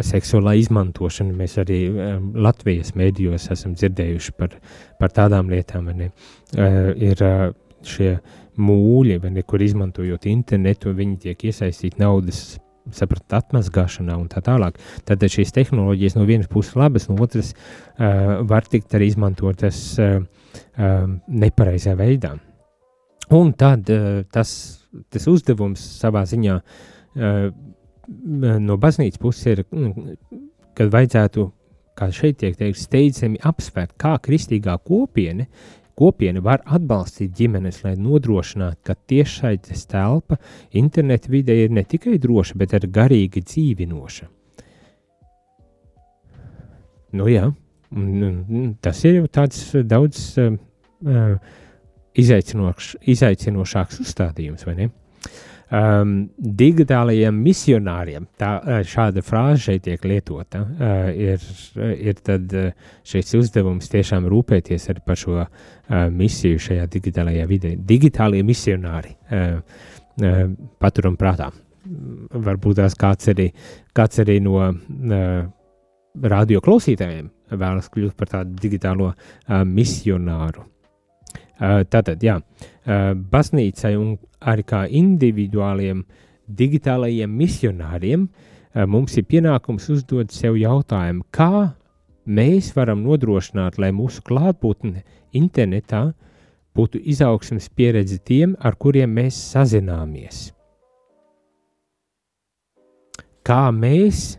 seksuālā 0.06 0.56
izmantošana. 0.60 1.34
Mēs 1.36 1.56
arī 1.62 1.80
um, 1.90 2.30
Latvijas 2.42 2.94
mēdījos 2.98 3.50
esam 3.54 3.76
dzirdējuši 3.76 4.34
par, 4.38 4.56
par 5.00 5.14
tādām 5.14 5.50
lietām, 5.52 5.88
uh, 5.88 6.90
ir 6.96 7.22
uh, 7.24 7.48
šie 7.86 8.16
mūļi, 8.56 9.18
ne, 9.30 9.44
kur 9.46 9.62
izmantojot 9.62 10.26
internetu, 10.30 10.94
viņi 10.96 11.18
tiek 11.26 11.44
iesaistīti 11.50 12.00
naudas 12.02 12.58
saprast, 12.94 13.26
atmazgāšanā 13.34 14.16
un 14.20 14.28
tā 14.32 14.42
tālāk. 14.44 14.78
Tad 15.08 15.24
šīs 15.32 15.54
tehnoloģijas 15.56 16.18
no 16.18 16.26
vienas 16.28 16.50
puses 16.52 16.76
labas, 16.78 17.08
no 17.10 17.18
otras 17.22 17.52
uh, 17.52 18.42
var 18.46 18.68
tikt 18.70 18.94
arī 18.96 19.10
izmantotas 19.12 19.80
uh, 20.02 20.18
uh, 20.20 21.06
nepareizā 21.26 21.96
veidā. 21.98 22.36
Un 23.34 23.52
tad 23.58 23.90
uh, 23.90 24.20
tas, 24.32 24.50
tas 25.10 25.26
uzdevums 25.30 25.82
savā 26.00 26.22
ziņā 26.28 26.60
uh, 26.60 27.48
no 28.06 28.76
baznīcas 28.78 29.20
puses 29.20 29.46
ir, 29.50 29.64
mm, 29.70 30.16
kad 30.76 30.92
vajadzētu, 30.92 31.46
kā 31.96 32.10
šeit 32.12 32.38
tiek 32.42 32.56
teikt, 32.58 32.78
steidzami 32.78 33.40
apsvērt, 33.48 33.94
kā 33.98 34.12
kristīgā 34.22 34.76
kopiena, 34.84 35.46
kopiena 35.96 36.42
var 36.44 36.62
atbalstīt 36.64 37.34
ģimenes, 37.36 37.82
lai 37.84 37.94
nodrošinātu, 38.00 38.80
ka 38.86 38.96
tiešsaites 39.08 39.86
telpa 39.90 40.38
interneta 40.76 41.32
vidē 41.32 41.56
ir 41.64 41.74
ne 41.74 41.84
tikai 41.84 42.18
droša, 42.22 42.56
bet 42.60 42.74
arī 42.76 42.90
garīgi 42.98 43.42
dzīvinoša. 43.46 44.28
Nu 47.16 47.30
jā, 47.30 47.48
tas 48.84 49.04
ir 49.08 49.20
jau 49.20 49.28
tāds 49.32 49.62
daudz 49.88 50.22
uh, 50.42 51.36
izaicinošs, 52.16 52.96
izaicinošāks 53.14 54.02
uzstādījums, 54.04 54.66
vai 54.68 54.76
ne? 54.80 54.88
Um, 55.70 56.14
digitālajiem 56.38 57.40
misionāriem. 57.42 58.28
Tā, 58.38 58.52
uh, 58.60 58.80
šāda 58.86 59.22
frāze 59.26 59.64
šeit 59.66 59.84
tiek 59.86 60.04
lietota. 60.06 60.62
Uh, 60.62 61.10
ir, 61.12 61.44
ir 61.96 62.22
tad 62.24 62.54
uh, 62.56 62.70
šis 63.06 63.34
uzdevums 63.40 63.90
tiešām 63.92 64.28
rūpēties 64.30 64.88
arī 64.92 65.04
par 65.06 65.20
šo 65.20 65.38
uh, 65.42 65.50
misiju 66.12 66.62
šajā 66.68 66.88
digitālajā 66.92 67.46
vidē. 67.50 67.74
Digitālie 67.76 68.42
misionāri 68.46 69.14
uh, 69.14 69.60
uh, 70.22 70.42
paturam 70.82 71.18
prātā. 71.20 71.52
Varbūt 71.86 72.80
tās 72.80 72.96
kāds 72.98 73.30
arī, 73.30 73.50
kāds 73.94 74.18
arī 74.22 74.40
no 74.42 74.58
uh, 74.58 74.72
radio 76.22 76.62
klausītājiem 76.64 77.28
vēlas 77.54 77.90
kļūt 77.92 78.16
par 78.18 78.32
tādu 78.32 78.56
digitālo 78.62 79.12
uh, 79.12 79.60
misionāru. 79.68 80.66
Uh, 81.56 81.84
tātad, 81.88 82.20
jā, 82.20 82.36
uh, 82.36 83.12
baznīcai 83.16 83.94
un 83.96 84.16
arī 84.46 84.64
kā 84.66 84.84
individuāliem 84.88 86.04
digitālajiem 86.46 87.32
misionāriem, 87.40 88.28
uh, 88.28 88.86
mums 88.86 89.16
ir 89.16 89.26
pienākums 89.30 89.88
uzdot 89.92 90.34
sev 90.34 90.58
jautājumu, 90.60 91.24
kā 91.34 91.72
mēs 92.26 92.72
varam 92.76 93.04
nodrošināt, 93.06 93.78
lai 93.80 93.92
mūsu 93.94 94.22
klātbūtne 94.26 95.04
internetā 95.36 96.10
būtu 96.76 97.00
izaugsmes 97.00 97.70
pieredze 97.72 98.18
tiem, 98.18 98.56
ar 98.60 98.76
kuriem 98.76 99.14
mēs 99.16 99.38
sazināmies. 99.54 100.50
Kā 103.46 103.70
mēs 103.72 104.36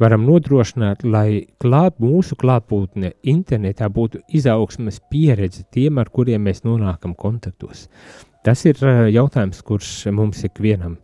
varam 0.00 0.24
nodrošināt, 0.28 1.02
lai 1.04 1.46
klāt, 1.60 1.98
mūsu 2.00 2.36
klātbūtne 2.40 3.14
internetā 3.28 3.88
būtu 3.92 4.22
izaugsmes 4.36 5.00
pieredze 5.10 5.64
tiem, 5.72 5.98
ar 6.00 6.08
kuriem 6.12 6.44
mēs 6.46 6.62
nonākam 6.64 7.16
kontaktos. 7.16 7.88
Tas 8.46 8.64
ir 8.64 8.78
jautājums, 9.12 9.60
kurš 9.66 9.90
mums 10.16 10.44
ikvienam, 10.48 10.96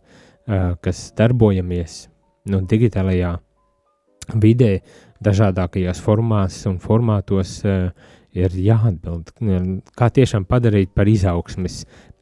kas 0.81 1.11
darbojamies 1.17 2.07
no 2.49 2.63
digitālajā 2.65 3.35
vidē, 4.41 4.71
dažādākajās 5.23 6.01
formās 6.03 6.59
un 6.69 6.77
formātos 6.81 7.57
uh, 7.65 7.89
ir 8.37 8.53
jāatbild, 8.61 9.33
kā 9.97 10.09
tiešām 10.13 10.45
padarīt 10.49 10.93
par 10.95 11.09
izaugsmes 11.09 11.81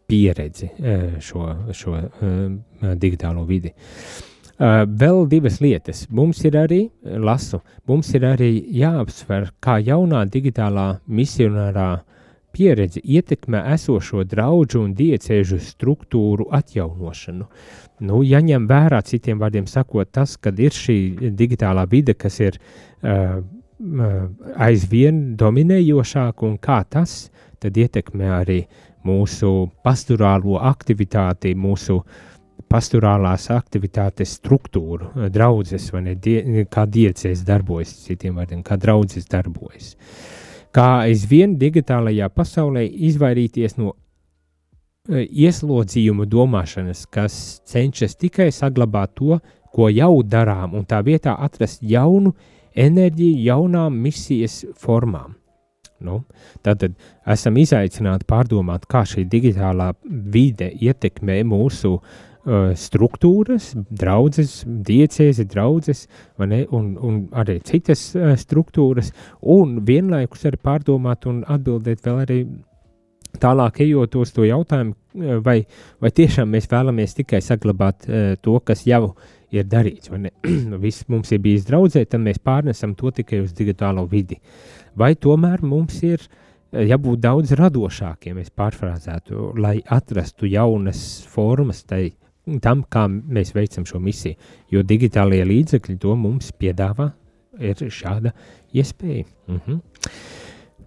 pieredzi 0.10 0.69
uh, 0.72 1.17
šo, 1.24 1.50
šo 1.75 1.98
uh, 1.98 2.93
digitālo 3.01 3.45
vidi. 3.50 3.74
Uh, 4.55 4.86
vēl 4.88 5.25
divas 5.27 5.60
lietas. 5.60 6.05
Mums 6.15 6.39
ir 6.48 6.55
arī, 6.62 6.81
lasu, 7.03 7.60
mums 7.89 8.13
ir 8.15 8.27
arī 8.29 8.51
jāapsver, 8.79 9.51
kā 9.60 9.81
jaunā 9.84 10.24
digitālā 10.31 11.01
misionārā 11.07 11.89
pieredze 12.56 13.04
ietekmē 13.04 13.62
esošo 13.76 14.24
draugu 14.24 14.82
un 14.82 14.94
diecēžu 14.96 15.60
struktūru 15.60 16.48
atjaunošanu. 16.56 17.50
Nu, 18.08 18.22
jaņem 18.24 18.66
vērā, 18.68 19.02
citiem 19.08 19.40
vārdiem 19.40 19.68
sakot, 19.72 20.10
tas, 20.12 20.38
kad 20.38 20.60
ir 20.60 20.76
šī 20.76 20.98
digitālā 21.36 21.86
vide, 21.92 22.16
kas 22.20 22.40
ir 22.44 22.60
uh, 22.60 23.44
aizvien 24.56 25.36
dominējošāk 25.40 26.44
un 26.48 26.58
kā 26.58 26.84
tas 26.90 27.26
ietekmē 27.66 28.28
arī 28.30 28.60
mūsu 29.06 29.72
pastorālo 29.84 30.60
aktivitāti, 30.62 31.56
mūsu 31.58 31.98
pastorālās 32.70 33.50
aktivitātes 33.54 34.36
struktūru, 34.40 35.30
draudzes 35.34 35.92
vai 35.94 36.02
ne, 36.08 36.16
die, 36.16 36.66
kā 36.72 36.86
diecēs 36.86 37.44
darbojas, 37.46 37.94
citiem 38.06 38.38
vārdiem, 38.40 38.64
kā 38.66 38.78
draudzes 38.82 39.28
darbojas. 39.30 39.96
Kā 40.75 41.05
aizvien 41.05 41.53
digitālajā 41.55 42.27
pasaulē 42.36 42.84
izvairīties 43.08 43.77
no 43.79 43.94
ieslodzījuma 45.08 46.25
domāšanas, 46.27 47.05
kas 47.08 47.62
cenšas 47.70 48.17
tikai 48.20 48.50
saglabāt 48.51 49.13
to, 49.15 49.39
ko 49.75 49.88
jau 49.91 50.20
darām, 50.24 50.74
un 50.75 50.84
tā 50.88 51.00
vietā 51.05 51.38
atrast 51.48 51.84
jaunu, 51.84 52.34
enerģiju 52.75 53.39
jaunām 53.46 53.96
misijas 54.03 54.63
formām. 54.79 55.38
Nu, 56.03 56.25
tātad 56.63 56.98
esam 57.32 57.55
izaicināti 57.55 58.27
pārdomāt, 58.27 58.84
kā 58.91 59.05
šī 59.08 59.24
digitālā 59.32 59.94
vide 60.03 60.67
ietekmē 60.75 61.39
mūsu 61.48 61.94
uh, 61.96 62.25
struktūras, 62.46 63.72
draudzes, 63.90 64.60
diecēzi, 64.66 65.48
draudzes, 65.50 66.06
ne, 66.46 66.62
un, 66.70 66.94
un 67.02 67.20
arī 67.34 67.58
citas 67.66 68.12
uh, 68.16 68.36
struktūras, 68.38 69.12
un 69.42 69.80
vienlaikus 69.86 70.46
arī 70.46 70.60
pārdomāt 70.62 71.25
un 71.30 71.42
atbildēt 71.50 72.06
vēl 72.06 72.20
arī 72.22 72.40
tālāk 73.42 73.82
ejot 73.84 74.16
uz 74.22 74.34
to 74.36 74.46
jautājumu, 74.46 74.94
uh, 74.94 75.40
vai, 75.46 75.64
vai 76.02 76.12
tiešām 76.14 76.54
mēs 76.54 76.70
vēlamies 76.70 77.18
tikai 77.18 77.42
saglabāt 77.42 78.06
uh, 78.06 78.36
to, 78.42 78.60
kas 78.62 78.86
jau 78.86 79.16
ir 79.50 79.66
darīts. 79.72 80.14
Viss 80.86 81.08
mums 81.10 81.34
ir 81.34 81.42
bijis 81.42 81.66
draudzē, 81.66 82.06
tad 82.06 82.22
mēs 82.22 82.38
pārnesam 82.44 82.94
to 83.00 83.10
tikai 83.10 83.42
uz 83.42 83.56
digitālo 83.58 84.06
vidi. 84.12 84.38
Vai 84.96 85.16
tomēr 85.18 85.66
mums 85.66 85.98
ir 86.06 86.22
jābūt 86.75 87.24
daudz 87.24 87.56
radošākiem, 87.58 88.38
es 88.44 88.54
pārfrāzētu, 88.54 89.56
lai 89.58 89.80
atrastu 89.82 90.46
jaunas 90.50 91.02
formas 91.32 91.82
tai, 91.88 92.12
tam, 92.62 92.84
kā 92.90 93.08
mēs 93.10 93.54
veicam 93.56 93.86
šo 93.88 94.00
misiju. 94.04 94.38
Jo 94.74 94.84
digitālie 94.86 95.44
līdzekļi 95.48 95.98
to 96.02 96.16
mums 96.20 96.52
piedāvā, 96.60 97.12
ir 97.60 97.86
šāda 97.92 98.34
iespēja. 98.75 99.25
Mhm. 99.48 99.80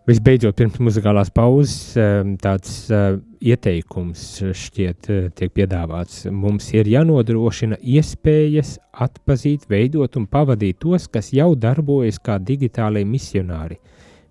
Visbeidzot, 0.09 0.55
pirms 0.57 0.79
muzikālās 0.81 1.29
pauzes, 1.37 1.93
ehm, 2.01 2.39
tāds 2.41 2.71
uh, 2.89 3.19
ieteikums 3.45 4.23
šķiet 4.57 5.09
uh, 5.13 5.27
tiek 5.37 5.53
piedāvāts. 5.53 6.23
Mums 6.33 6.71
ir 6.73 6.89
jānodrošina 6.89 7.77
iespējas 7.77 8.79
atpazīt, 9.05 9.67
veidot 9.69 10.17
un 10.17 10.25
pavadīt 10.25 10.81
tos, 10.81 11.11
kas 11.13 11.29
jau 11.37 11.51
darbojas 11.61 12.17
kā 12.25 12.39
digitālai 12.41 13.05
misionāri, 13.05 13.77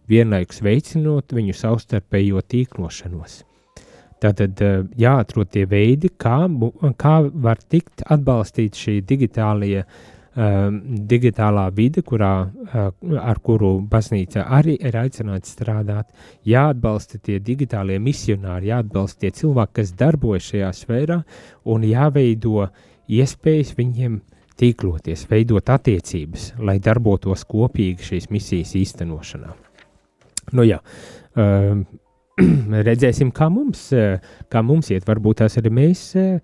vienlaikus 0.09 0.63
veicinot 0.65 1.37
viņu 1.37 1.53
savstarpējo 1.61 2.41
tīklošanos. 2.41 3.43
Tātad 4.23 4.61
uh, 4.65 4.83
jāatrod 4.97 5.49
tie 5.53 5.65
veidi, 5.69 6.09
kā, 6.09 6.39
kā 6.97 7.15
var 7.33 7.59
tikt 7.69 8.05
atbalstīt 8.09 8.77
šī 8.79 8.99
digitālie 9.05 9.83
um, 10.37 10.79
digitālā 11.09 11.67
vide, 11.75 12.01
kurā, 12.05 12.31
uh, 12.47 12.87
ar 13.21 13.41
kuru 13.45 13.75
baznīca 13.91 14.47
arī 14.57 14.77
ir 14.77 14.97
aicināta 14.97 15.49
strādāt, 15.49 16.09
jāatbalsta 16.47 17.21
tie 17.23 17.37
digitālie 17.43 17.99
misionāri, 18.01 18.71
jāatbalsta 18.71 19.25
tie 19.25 19.33
cilvēki, 19.41 19.77
kas 19.81 19.93
darbojas 19.97 20.49
šajā 20.51 20.71
sfērā, 20.81 21.21
un 21.69 21.85
jāveido 21.87 22.67
iespējas 23.07 23.75
viņiem 23.77 24.19
tīkloties, 24.57 25.27
veidot 25.29 25.69
attiecības, 25.69 26.51
lai 26.65 26.79
darbotos 26.81 27.45
kopīgi 27.49 28.11
šīs 28.11 28.29
misijas 28.33 28.73
īstenošanā. 28.79 29.53
Nu 30.57 30.63
jā, 30.65 30.79
um, 31.35 31.83
redzēsim, 32.89 33.33
kā 33.35 33.49
mums, 33.53 33.89
kā 34.51 34.63
mums 34.65 34.91
iet. 34.93 35.07
Varbūt 35.07 35.43
tās 35.43 35.57
arī 35.61 35.71
mēs 35.73 36.09
uh, 36.19 36.41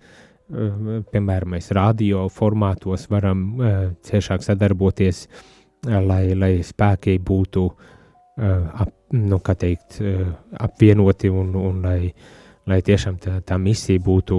Eh, 0.52 1.00
piemēram, 1.08 1.54
mēs 1.56 1.70
radio 1.72 2.26
formātos 2.28 3.06
varam 3.08 3.46
ciešāk 4.04 4.44
sadarboties, 4.44 5.24
lai, 5.88 6.34
lai 6.36 6.58
spēki 6.64 7.16
būtu 7.24 7.64
ap, 8.36 8.92
nu, 9.16 9.38
teikt, 9.40 10.00
apvienoti 10.60 11.30
un, 11.32 11.54
un 11.56 11.80
lai, 11.86 12.12
lai 12.68 12.80
tiešām 12.84 13.16
tā, 13.22 13.38
tā 13.46 13.56
misija 13.60 14.02
būtu 14.04 14.38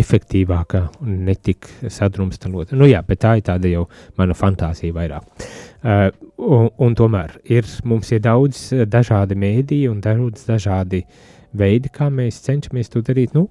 efektīvāka 0.00 0.86
un 1.04 1.20
netik 1.28 1.68
sadrumstalota. 1.92 2.78
Nu 2.80 2.88
jā, 2.88 3.02
bet 3.04 3.20
tā 3.26 3.36
ir 3.36 3.44
tāda 3.44 3.68
jau 3.68 3.84
mana 4.16 4.36
fantāzija 4.38 4.96
vairāk. 4.96 5.28
Uh, 5.84 6.08
un, 6.40 6.70
un 6.80 6.94
tomēr 6.96 7.34
ir, 7.52 7.66
mums 7.84 8.08
ir 8.16 8.22
daudz 8.24 8.70
dažādi 8.88 9.36
mēdīji 9.36 9.90
un 9.90 9.98
daudz 10.00 10.46
dažādi 10.48 11.02
veidi, 11.52 11.90
kā 11.92 12.08
mēs 12.08 12.40
cenšamies 12.46 12.88
to 12.92 13.02
darīt. 13.04 13.34
Nu, 13.36 13.50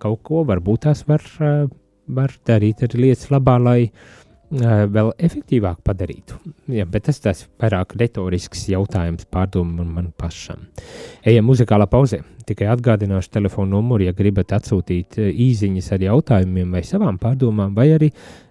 kaut 0.00 0.20
ko, 0.26 0.44
varbūt 0.48 0.84
tās 0.84 1.00
var, 1.08 1.24
eh, 1.40 1.64
var 2.12 2.34
darīt 2.46 2.84
arī 2.84 3.06
lietas 3.06 3.30
labā, 3.32 3.56
lai 3.60 3.80
uh, 3.86 4.19
vēl 4.50 5.12
efektīvāk 5.18 5.78
padarītu. 5.86 6.38
Ja, 6.74 6.86
bet 6.86 7.06
tas 7.06 7.20
tas 7.22 7.44
vairāk 7.60 7.94
retorisks 8.00 8.66
jautājums 8.72 9.28
pārdomam 9.30 9.92
man 9.94 10.10
pašam. 10.16 10.66
Ejam 11.24 11.46
muzikālā 11.46 11.86
pauzē. 11.90 12.22
Tikai 12.50 12.66
atgādināšu 12.72 13.30
telefonu 13.30 13.76
numuru, 13.76 14.08
ja 14.08 14.14
gribat 14.16 14.50
atsūtīt 14.56 15.20
eh, 15.20 15.28
īziņas 15.30 15.92
ar 15.94 16.06
jautājumiem 16.08 16.72
vai 16.74 16.82
savām 16.86 17.20
pārdomām, 17.22 17.76
vai 17.76 17.92
arī 17.94 18.08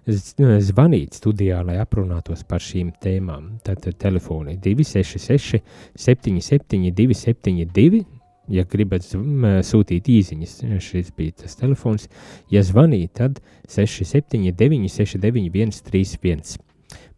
zvanīt 0.08 1.18
studijā, 1.20 1.60
lai 1.66 1.76
aprunātos 1.82 2.46
par 2.48 2.64
šīm 2.64 2.94
tēmām. 3.02 3.58
Tātad 3.66 3.98
telefoni 4.00 4.56
266 4.56 5.60
77 6.00 6.94
272 6.96 8.19
ja 8.50 8.64
gribat 8.68 9.06
sūtīt 9.06 10.10
īsiņas, 10.10 10.56
šis 10.82 11.12
bija 11.16 11.38
tas 11.44 11.56
telefons. 11.60 12.08
Ja 12.52 12.64
zvanīt, 12.66 13.14
tad 13.20 13.40
679, 13.70 14.90
691, 14.90 15.80
31. 15.86 16.58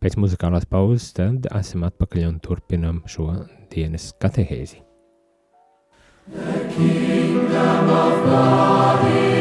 Pēc 0.03 0.17
muzikālās 0.19 0.67
pauzes 0.67 1.13
tad 1.17 1.47
esam 1.55 1.87
atpakaļ 1.89 2.29
un 2.29 2.41
turpinam 2.43 3.03
šo 3.07 3.31
dienas 3.73 4.11
katehēzi. 4.23 4.83
The 6.33 6.69
kingdom 6.77 7.91
of 7.91 8.25
God 8.25 9.07
is 9.11 9.32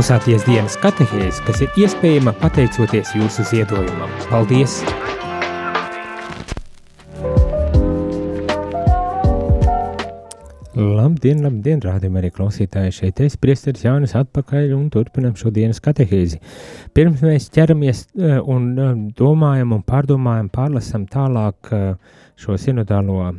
klausāties 0.00 0.46
dienas 0.48 0.78
katehēs, 0.80 1.42
kas 1.44 1.58
ir 1.60 1.74
iespējama 1.76 2.32
pateicoties 2.40 3.10
jūsu 3.12 3.42
ziedojumam. 3.50 4.08
Paldies! 4.30 4.78
Labdien, 10.72 11.42
labdien, 11.44 11.82
rādījumā 11.84 12.22
arī 12.22 12.30
klausītāji 12.32 12.96
šeit 12.96 13.20
es, 13.26 13.36
priesteris 13.36 13.84
Jānis 13.84 14.16
atpakaļ 14.16 14.72
un 14.78 14.88
turpinam 14.94 15.36
šodienas 15.36 15.82
katehēzi. 15.84 16.40
Pirms 16.96 17.20
mēs 17.26 17.50
ķeramies 17.52 18.02
eh, 18.06 18.38
un 18.40 18.72
eh, 18.72 18.96
domājam 19.20 19.76
un 19.76 19.84
pārdomājam, 19.84 20.48
pārlasam 20.48 21.04
tālāk 21.12 21.74
eh, 21.76 22.16
šo 22.40 22.56
sinodālo 22.56 23.34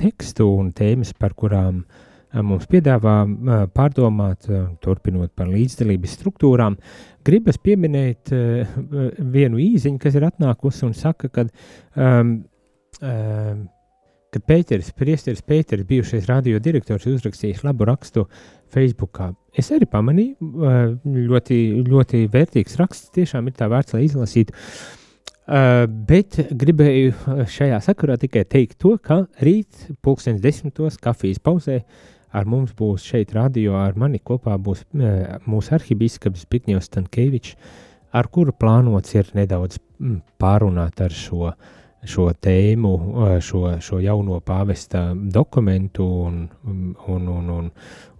tekstu 0.00 0.48
un 0.48 0.72
tēmas, 0.72 1.12
par 1.12 1.36
kurām 1.36 1.82
uh, 1.82 2.02
mums 2.46 2.66
piedāvā 2.70 3.20
pārdomāt, 3.74 4.48
turpinot 4.84 5.32
par 5.36 5.48
līdzdalības 5.52 6.16
struktūrām. 6.18 6.76
Gribas 7.26 7.58
pieminēt 7.58 8.32
vienu 8.32 9.62
īziņu, 9.62 10.00
kas 10.02 10.18
ir 10.18 10.28
atnākusi 10.28 10.84
un 10.86 10.94
saka, 10.94 11.30
ka 11.32 11.46
um, 11.46 12.36
um, 13.02 13.64
kad 14.36 14.44
Pēters, 14.44 14.90
priesteris 14.96 15.42
Pēters, 15.46 15.86
bijušais 15.88 16.28
radiodirektors, 16.28 17.06
uzrakstījis 17.08 17.64
labu 17.64 17.86
rakstu 17.88 18.26
Facebookā. 18.74 19.30
Es 19.56 19.70
arī 19.72 19.88
pamanīju, 19.88 20.50
ļoti, 21.30 21.58
ļoti 21.86 22.26
vērtīgs 22.32 22.76
raksts, 22.80 23.12
tiešām 23.16 23.48
ir 23.48 23.56
tā 23.56 23.70
vērts, 23.72 23.96
lai 23.96 24.04
izlasītu. 24.04 24.52
Bet 26.10 26.40
gribēju 26.58 27.46
šajā 27.54 27.78
sakarā 27.86 28.18
tikai 28.20 28.42
teikt 28.50 28.80
to, 28.82 28.96
ka 28.98 29.22
rīt, 29.46 29.86
pulkstenis 30.04 30.42
desmitos, 30.42 30.98
kafijas 31.00 31.38
pauzē, 31.40 31.78
uh, 31.80 32.15
ar 32.36 32.48
mums 32.48 32.74
būs 32.76 33.06
šeit 33.06 33.32
radio, 33.36 33.76
ar 33.80 33.96
mani 33.98 34.20
kopā 34.20 34.56
būs 34.60 34.84
mūsu 35.48 35.76
arhibīskaps 35.78 36.44
Zbigņevs 36.44 36.90
Stankēvičs, 36.90 37.56
ar 38.16 38.28
kuru 38.32 38.54
plānots 38.56 39.16
ir 39.16 39.32
nedaudz 39.36 39.80
pārunāt 40.40 41.00
ar 41.04 41.14
šo, 41.16 41.52
šo 42.06 42.28
tēmu, 42.46 42.92
šo, 43.44 43.64
šo 43.82 44.00
jauno 44.04 44.38
pāvesta 44.44 45.08
dokumentu 45.14 46.06
un, 46.26 46.44
un, 46.68 46.84
un, 47.08 47.26
un, 47.32 47.50
un, 47.56 47.72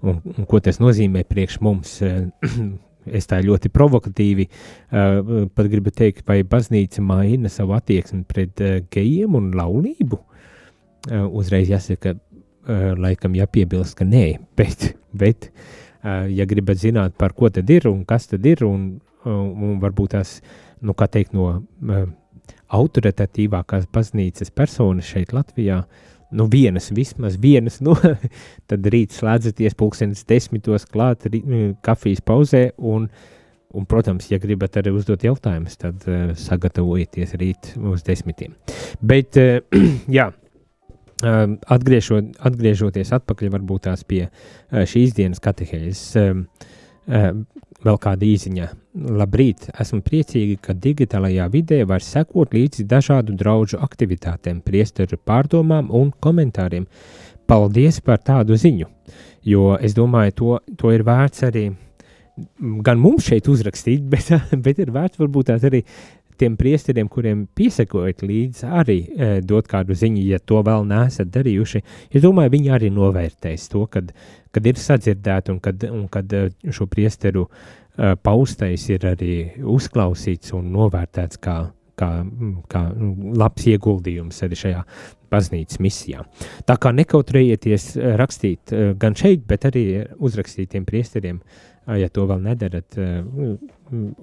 un, 0.03 0.49
ko 0.49 0.61
tas 0.65 0.81
nozīmē 0.83 1.25
priekš 1.29 1.61
mums. 1.65 2.01
es 3.07 3.29
tā 3.31 3.41
ļoti 3.45 3.71
provokatīvi 3.71 4.47
uh, 4.49 5.47
pat 5.55 5.69
gribu 5.71 5.93
teikt, 5.95 6.25
vai 6.29 6.41
baznīca 6.47 7.05
maina 7.05 7.51
savu 7.53 7.77
attieksmi 7.77 8.25
pret 8.29 8.63
uh, 8.65 8.79
gejiem 8.93 9.37
un 9.39 9.53
laulību. 9.57 10.19
Uh, 11.07 11.29
uzreiz 11.39 11.71
jāsaka, 11.71 12.17
laikam 12.67 13.37
jāpiebilst, 13.37 13.97
ka 13.99 14.07
nē, 14.07 14.27
bet, 14.59 14.93
bet 15.17 15.51
uh, 15.51 16.27
ja 16.31 16.47
gribat 16.49 16.81
zināt, 16.83 17.17
par 17.19 17.35
ko 17.37 17.51
tad 17.53 17.71
ir 17.71 17.89
un 17.91 18.05
kas 18.09 18.31
tad 18.33 18.47
ir, 18.47 18.65
un, 18.67 18.97
un, 19.27 19.47
un 19.71 19.79
varbūt 19.83 20.17
tās, 20.17 20.39
nu, 20.83 20.97
kā 20.97 21.09
teikt, 21.11 21.37
no 21.37 21.53
uh, 21.53 22.05
autoritatīvākās 22.77 23.89
baznīcas 23.95 24.53
personas 24.55 25.07
šeit 25.07 25.33
Latvijā, 25.37 25.85
nu, 26.37 26.49
vienas, 26.51 26.91
vismaz 26.95 27.39
vienas, 27.39 27.81
nu, 27.87 27.95
tad 28.71 28.91
rīt 28.93 29.15
slēdzaties 29.15 29.79
pulkstenis 29.79 30.27
desmitos 30.27 30.89
klāt 30.91 31.29
kafijas 31.87 32.23
pauzē, 32.27 32.69
un, 32.79 33.07
un, 33.71 33.87
protams, 33.87 34.31
ja 34.33 34.41
gribat 34.43 34.81
arī 34.81 34.95
uzdot 34.97 35.23
jautājumus, 35.27 35.79
tad 35.79 36.03
uh, 36.11 36.33
sagatavojieties 36.39 37.39
rīt 37.39 37.77
uz 37.79 38.03
desmitiem. 38.07 38.59
Bet, 38.99 39.39
uh, 39.39 39.87
jā, 40.19 40.31
Ehm, 40.31 40.46
atgriežot, 41.23 42.37
atgriežoties 42.45 43.13
atpakaļ 43.17 43.53
varbūt 43.55 43.87
tās 43.89 44.05
pie 44.05 44.27
eh, 44.27 44.83
šīs 44.85 45.15
dienas 45.17 45.41
katehēzes, 45.41 46.03
ehm, 46.21 46.43
ehm, 47.09 47.45
vēl 47.87 48.01
kāda 48.03 48.27
īziņa. 48.27 48.69
Labrīt, 49.17 49.69
esmu 49.81 50.01
priecīgi, 50.05 50.59
ka 50.61 50.75
digitālajā 50.75 51.49
vidē 51.53 51.83
var 51.89 52.05
sekot 52.05 52.55
līdzi 52.57 52.87
dažādu 52.89 53.37
draugu 53.37 53.81
aktivitātēm, 53.81 54.63
priesteru 54.65 55.19
pārdomām 55.19 55.91
un 55.95 56.13
komentāriem. 56.21 56.87
Paldies 57.47 58.01
par 58.03 58.19
tādu 58.27 58.57
ziņu, 58.59 58.89
jo 59.47 59.77
es 59.79 59.95
domāju, 59.95 60.33
to, 60.35 60.55
to 60.77 60.93
ir 60.93 61.05
vērts 61.07 61.45
arī 61.47 61.69
gan 62.85 62.99
mums 63.01 63.29
šeit 63.31 63.49
uzrakstīt, 63.49 64.05
bet, 64.13 64.33
bet 64.65 64.81
ir 64.83 64.93
vērts 64.95 65.21
varbūt 65.21 65.55
arī 65.57 65.83
tiem 66.41 66.57
priesteriem, 66.59 67.09
kuriem 67.13 67.47
piesakojat 67.57 68.23
līdzi, 68.27 68.67
arī 68.81 68.99
e, 69.07 69.31
dot 69.47 69.69
kādu 69.71 69.97
ziņu, 69.97 70.25
ja 70.31 70.41
to 70.43 70.61
vēl 70.67 70.87
neesat 70.89 71.31
darījuši. 71.35 71.83
Es 72.11 72.25
domāju, 72.25 72.55
viņi 72.57 72.73
arī 72.77 72.91
novērtēs 72.95 73.69
to, 73.73 73.87
kad, 73.93 74.13
kad 74.55 74.69
ir 74.69 74.81
sadzirdēti 74.81 75.55
un 75.55 75.61
kad, 75.65 75.89
un 75.91 76.07
kad 76.13 76.33
e, 76.37 76.47
šo 76.73 76.89
priesteru 76.91 77.47
e, 77.49 78.15
paustais 78.17 78.89
ir 78.93 79.09
arī 79.09 79.37
uzklausīts 79.77 80.55
un 80.57 80.73
novērtēts 80.77 81.43
kā, 81.43 81.59
kā, 81.99 82.11
kā 82.73 82.83
labs 83.43 83.69
ieguldījums 83.73 84.43
arī 84.47 84.61
šajā 84.65 84.83
baznīcas 85.33 85.81
misijā. 85.83 86.23
Tā 86.69 86.77
kā 86.79 86.93
nekautrējieties 86.95 87.97
rakstīt 88.21 88.71
gan 89.01 89.17
šeit, 89.19 89.43
bet 89.49 89.67
arī 89.67 89.87
uzrakstīt 90.23 90.71
tiem 90.77 90.85
priesteriem, 90.87 91.41
ja 91.95 92.09
to 92.11 92.27
vēl 92.27 92.43
nedarat, 92.43 92.99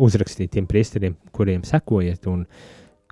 uzrakstīt 0.03 0.51
tiem 0.55 0.67
priesteriem, 0.67 1.15
kuriem 1.35 1.63
sekojiet, 1.67 2.27
un 2.27 2.43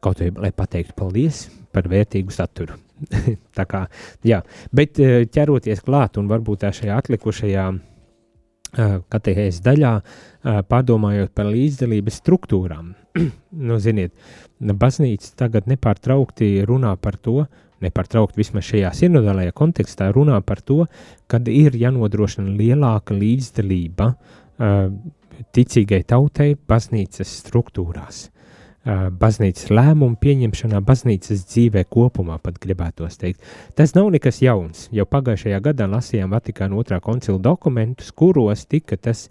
kaut 0.02 0.20
vai 0.20 0.32
lai 0.48 0.52
pateiktu 0.56 0.96
paldies 0.98 1.46
par 1.72 1.88
vērtīgu 1.92 2.34
saturu. 2.36 2.76
tā 3.58 3.66
kā, 3.70 3.86
jā, 4.28 4.42
bet 4.76 5.00
ķeroties 5.34 5.84
klāt 5.86 6.20
un 6.22 6.28
varbūt 6.30 6.66
tā 6.66 6.74
šajā 6.76 7.00
atlikušajā 7.02 7.70
katehēzes 9.12 9.64
daļā, 9.66 9.96
pārdomājot 10.72 11.34
par 11.36 11.50
līdzdalības 11.52 12.22
struktūrām. 12.22 12.94
nu, 13.68 13.80
ziniet, 13.84 14.14
baznīca 14.60 15.34
tagad 15.44 15.68
nepārtraukti 15.68 16.62
runā 16.68 16.94
par 17.02 17.18
to, 17.20 17.44
nepārtraukti 17.82 18.40
vismaz 18.40 18.68
šajā 18.70 18.92
sinodālajā 18.96 19.56
kontekstā 19.58 20.12
runā 20.14 20.38
par 20.46 20.62
to, 20.64 20.86
kad 21.32 21.48
ir 21.52 21.76
jānodrošina 21.82 22.54
lielāka 22.54 23.18
līdzdalība 23.18 24.12
uh, 24.14 24.41
ticīgai 25.56 26.04
tautai 26.08 26.54
baznīcas 26.70 27.32
struktūrās, 27.42 28.28
baznīcas 29.22 29.70
lēmumu 29.70 30.18
pieņemšanā, 30.22 30.82
baznīcas 30.86 31.46
dzīvē 31.52 31.84
kopumā, 31.92 32.40
pat 32.42 32.58
gribētos 32.62 33.20
teikt. 33.22 33.44
Tas 33.78 33.94
nav 33.98 34.10
nekas 34.14 34.42
jauns. 34.42 34.88
Jau 34.94 35.06
pagājušajā 35.10 35.62
gadā 35.68 35.88
lasījām 35.90 36.34
Vatikāna 36.34 36.80
otrā 36.82 37.02
koncila 37.04 37.42
dokumentus, 37.42 38.12
kuros 38.12 38.66
tika 38.70 38.98
tas 38.98 39.28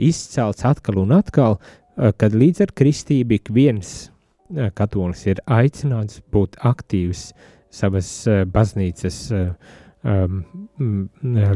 izcelts 0.00 0.64
atkal 0.64 1.02
un 1.04 1.16
atkal, 1.18 1.58
kad 1.94 2.34
līdz 2.34 2.64
ar 2.64 2.74
kristību 2.76 3.38
ik 3.38 3.52
viens 3.54 3.94
katolis 4.76 5.24
ir 5.28 5.40
aicināts 5.48 6.20
būt 6.32 6.58
aktīvs 6.64 7.30
savas 7.74 8.08
baznīcas 8.54 9.16
uh, 9.34 9.80
um, 10.04 11.08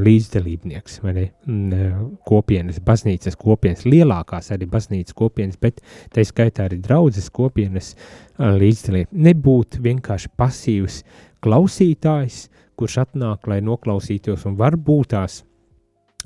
līdzdalībnieks, 0.05 0.99
vai 1.05 1.15
ne, 1.47 1.89
kopienas, 2.29 2.81
baznīcas 2.85 3.37
kopienas, 3.39 3.85
lielākās 3.89 4.53
arī 4.55 4.69
baznīcas 4.71 5.17
kopienas, 5.17 5.59
bet 5.61 5.83
tā 6.15 6.25
skaitā 6.27 6.69
arī 6.69 6.81
draudzes 6.85 7.29
kopienas 7.35 7.95
uh, 7.95 8.55
līdzdalība. 8.57 9.13
Nebūt 9.29 9.81
vienkārši 9.85 10.33
pasīvs 10.39 11.03
klausītājs, 11.45 12.47
kurš 12.79 13.01
atnāk, 13.05 13.49
lai 13.51 13.61
noklausītos 13.65 14.47
un 14.49 14.57
varbūt 14.59 15.13
tās 15.15 15.43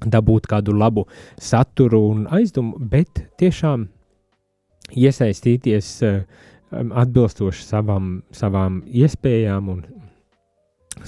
dabūt 0.02 0.48
kādu 0.50 0.74
labu 0.76 1.06
saturu 1.40 2.02
un 2.10 2.24
aizdomu, 2.34 2.78
bet 2.78 3.24
tiešām 3.40 3.86
iesaistīties 4.98 5.92
uh, 6.06 6.22
atbilstoši 6.72 7.66
savām, 7.66 8.14
savām 8.34 8.80
iespējām 8.88 9.68
un, 9.72 9.82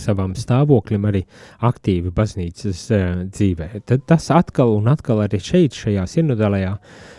savam 0.01 0.35
stāvoklim 0.39 1.05
arī 1.09 1.25
aktīvi 1.65 2.13
baznīcas 2.15 2.87
uh, 2.93 3.11
dzīvē. 3.29 3.71
Tad 3.89 4.07
tas 4.09 4.31
atkal 4.35 4.77
un 4.79 4.89
atkal 4.93 5.25
arī 5.25 5.41
šeit, 5.43 5.77
šajā 5.79 6.07
sinodālajā 6.11 6.73
uh, 6.75 7.13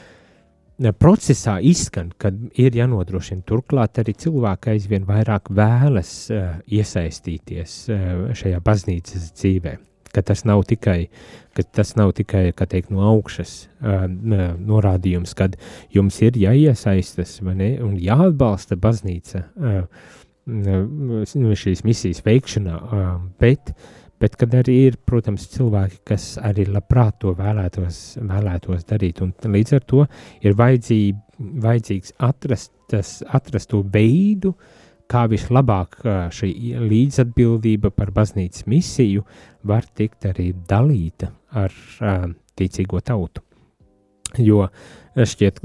procesā 1.00 1.60
izskan, 1.62 2.12
kad 2.18 2.36
ir 2.60 2.76
jānodrošina. 2.76 3.46
Turklāt 3.48 4.00
arī 4.02 4.16
cilvēki 4.20 4.76
aizvien 4.76 5.06
vairāk 5.08 5.50
vēlas 5.56 6.14
uh, 6.32 6.56
iesaistīties 6.68 7.76
uh, 7.90 8.32
šajā 8.36 8.60
baznīcas 8.64 9.32
dzīvē. 9.40 9.78
Ka 10.16 10.24
tas 10.24 10.46
nav 10.48 10.64
tikai, 10.64 11.10
tas 11.76 11.96
nav 12.00 12.14
tikai 12.16 12.54
teikt, 12.56 12.92
no 12.92 13.04
augšas 13.04 13.68
uh, 13.84 14.06
norādījums, 14.08 15.34
kad 15.36 15.58
jums 15.92 16.22
ir 16.24 16.38
jāiesaistas 16.40 17.42
ne, 17.44 17.76
un 17.84 17.98
jāatbalsta 18.00 18.80
baznīca. 18.80 19.44
Uh, 19.56 20.24
šīs 20.46 21.84
misijas 21.86 22.22
veikšanā, 22.26 22.78
bet, 23.42 23.72
bet 24.22 24.36
kad 24.38 24.54
arī 24.54 24.78
ir, 24.92 24.98
protams, 25.06 25.48
cilvēki, 25.56 26.02
kas 26.06 26.38
arī 26.38 26.68
labprāt 26.70 27.20
to 27.24 27.34
vēlētos, 27.38 28.18
vēlētos 28.22 28.86
darīt, 28.86 29.22
un 29.26 29.34
līdz 29.34 29.76
ar 29.80 29.86
to 29.90 30.06
ir 30.46 30.58
vajadzība, 30.58 31.22
vajadzīgs 31.66 32.16
atrast, 32.24 32.72
tas, 32.92 33.18
atrast 33.26 33.72
to 33.74 33.82
veidu, 33.82 34.54
kā 35.10 35.26
vislabāk 35.30 36.00
šī 36.34 36.52
līdzatbildība 36.82 37.92
par 37.94 38.12
baznīcas 38.14 38.66
misiju 38.70 39.26
var 39.66 39.86
tikt 39.94 40.26
arī 40.32 40.52
dalīta 40.70 41.30
ar 41.54 41.74
ticīgo 42.58 43.02
tautu. 43.06 43.44
Jo 44.42 44.66
šķiet, 45.16 45.62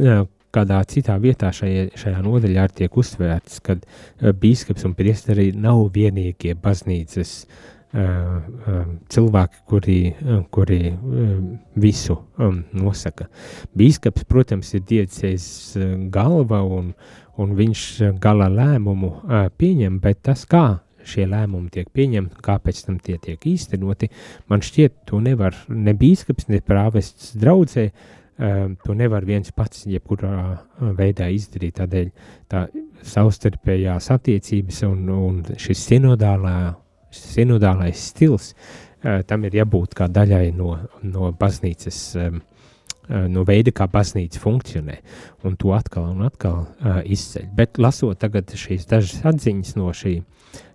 kādā 0.55 0.81
citā 0.91 1.17
vietā 1.23 1.51
šajā, 1.55 1.91
šajā 1.99 2.23
nodaļā 2.27 2.69
tiek 2.83 2.97
uzsvērts, 3.03 3.61
ka 3.65 3.77
bīskaps 4.21 4.87
un 4.89 4.97
priesteri 4.99 5.51
nav 5.57 5.83
vienīgie 5.95 6.57
baznīcas 6.59 7.35
uh, 7.45 7.79
cilvēki, 9.11 9.63
kuri, 9.67 9.99
kuri 10.55 10.93
visu 11.75 12.19
nosaka. 12.73 13.27
Bīskaps, 13.75 14.27
protams, 14.31 14.71
ir 14.79 14.85
diecēs 14.87 15.49
galva 16.15 16.63
un, 16.63 16.93
un 17.41 17.57
viņš 17.59 17.89
gala 18.23 18.47
lēmumu 18.53 19.11
pieņem, 19.59 19.99
bet 20.03 20.23
tas, 20.29 20.47
kā 20.47 20.79
šie 21.11 21.25
lēmumi 21.27 21.73
tiek 21.73 21.89
pieņemti, 21.91 22.39
kāpēc 22.45 22.85
tam 22.87 23.01
tie 23.03 23.17
tiek 23.19 23.43
īstenoti, 23.49 24.11
man 24.53 24.63
šķiet, 24.63 25.01
to 25.09 25.19
nevar 25.25 25.57
ne 25.73 25.95
bīskaps, 25.97 26.47
ne 26.53 26.61
prāvests 26.63 27.33
draudzē, 27.41 27.89
uh, 27.89 28.20
to 28.85 28.95
nevar 28.97 29.25
viens 29.29 29.53
pats 29.53 29.85
jebkurā 29.91 30.35
veidā 30.97 31.29
izdarīt. 31.33 31.77
Tādēļ 31.81 32.11
tā 32.51 32.67
savstarpējās 33.07 34.11
attiecības 34.15 34.85
un, 34.89 35.09
un 35.13 35.41
šis 35.61 35.83
sinodālā, 35.91 36.55
sinodālais 37.15 38.07
stils, 38.11 38.55
tam 39.01 39.45
ir 39.49 39.61
jābūt 39.61 39.97
kā 39.99 40.09
daļai 40.13 40.47
no, 40.57 40.77
no 41.05 41.33
baznīcas, 41.37 42.01
uh, 42.21 42.39
no 43.33 43.45
veida, 43.49 43.73
kā 43.75 43.89
baznīca 43.91 44.41
funkcionē, 44.41 44.97
un 45.49 45.57
to 45.61 45.73
atkal 45.77 46.11
un 46.13 46.25
atkal 46.29 46.63
uh, 46.63 47.01
izceļ. 47.05 47.49
Bet 47.57 47.81
lasot 47.83 48.21
tagad 48.23 48.53
šīs 48.57 48.87
dažas 48.89 49.25
atziņas 49.33 49.75
no 49.81 49.91
šī, 49.97 50.21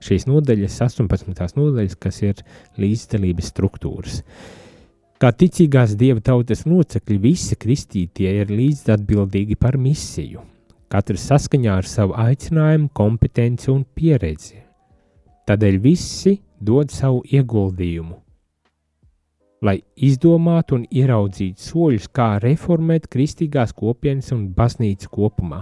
šīs 0.05 0.27
nodaļas, 0.29 0.81
18. 0.85 1.57
nodaļas, 1.57 1.97
kas 2.01 2.21
ir 2.25 2.45
līdzdalības 2.81 3.53
struktūras. 3.53 4.21
Uh, 4.21 4.64
Kā 5.15 5.29
ticīgās 5.31 5.93
dieva 5.95 6.19
tautas 6.19 6.65
locekļi, 6.67 7.15
visi 7.23 7.55
kristītie 7.55 8.33
ir 8.41 8.49
līdzatbildīgi 8.51 9.55
par 9.55 9.77
misiju, 9.79 10.41
katrs 10.91 11.29
saskaņā 11.29 11.77
ar 11.79 11.87
savu 11.87 12.17
aicinājumu, 12.19 12.89
kompetenci 12.91 13.71
un 13.71 13.85
pieredzi. 13.95 14.59
Tādēļ 15.47 15.79
visi 15.79 16.35
dod 16.59 16.91
savu 16.91 17.21
ieguldījumu, 17.31 18.17
lai 19.63 19.77
izdomātu 19.95 20.81
un 20.81 20.83
ieraudzītu 20.91 21.63
soļus, 21.63 22.09
kā 22.11 22.33
reformēt 22.43 23.07
kristīgās 23.07 23.71
kopienas 23.71 24.35
un 24.35 24.49
baznīcu 24.57 25.13
kopumā. 25.15 25.61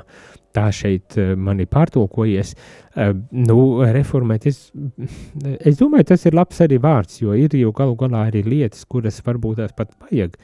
Tā 0.54 0.68
šeit 0.76 1.18
eh, 1.18 1.34
man 1.40 1.62
ir 1.64 1.70
pārtulkojies. 1.72 2.54
Eh, 2.94 3.14
nu, 3.34 3.58
reformēt, 3.96 4.46
es, 4.52 4.68
es 5.70 5.80
domāju, 5.80 6.12
tas 6.14 6.28
ir 6.30 6.38
labs 6.38 6.62
arī 6.66 6.78
vārds, 6.84 7.22
jo 7.24 7.34
ir 7.38 7.56
jau 7.58 7.74
galu 7.76 7.98
galā 8.00 8.28
arī 8.30 8.44
lietas, 8.46 8.86
kuras 8.90 9.22
varbūt 9.26 9.64
tās 9.64 9.74
pat 9.78 9.96
vajag 10.06 10.38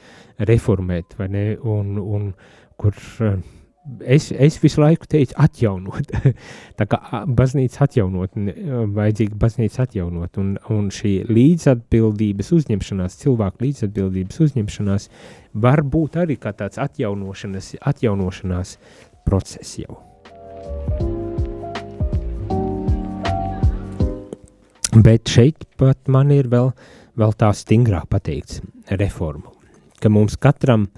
reformēt, 0.50 1.16
vai 1.20 1.30
ne, 1.30 1.46
un, 1.62 1.96
un 2.00 2.28
kur 2.80 2.96
uh, 3.20 3.38
es, 4.00 4.30
es 4.32 4.58
visu 4.62 4.80
laiku 4.80 5.08
teicu, 5.10 5.34
atjaunot. 5.40 6.10
tā 6.78 6.86
kā 6.90 7.22
baznīca 7.26 7.84
atjaunot, 7.86 8.36
vajadzīga 8.96 9.38
baznīca 9.40 9.84
atjaunot, 9.86 10.38
un, 10.40 10.54
un 10.72 10.88
šī 10.94 11.14
līdzatbildības 11.30 12.52
uzņemšanās, 12.58 13.18
cilvēku 13.22 13.66
līdzatbildības 13.66 14.42
uzņemšanās, 14.46 15.08
var 15.64 15.82
būt 15.82 16.20
arī 16.22 16.36
kā 16.40 16.52
tāds 16.56 16.80
atjaunošanas, 16.82 17.74
atjaunošanās 17.92 18.76
process 19.26 19.78
jau. 19.80 19.98
Bet 24.90 25.30
šeit 25.30 25.64
pat 25.78 26.10
man 26.10 26.32
ir 26.34 26.50
vēl, 26.50 26.72
vēl 27.18 27.34
tā 27.38 27.52
stingrāk 27.54 28.08
pateikts 28.10 28.60
reformu, 28.90 29.52
ka 30.02 30.10
mums 30.10 30.36
katram, 30.36 30.88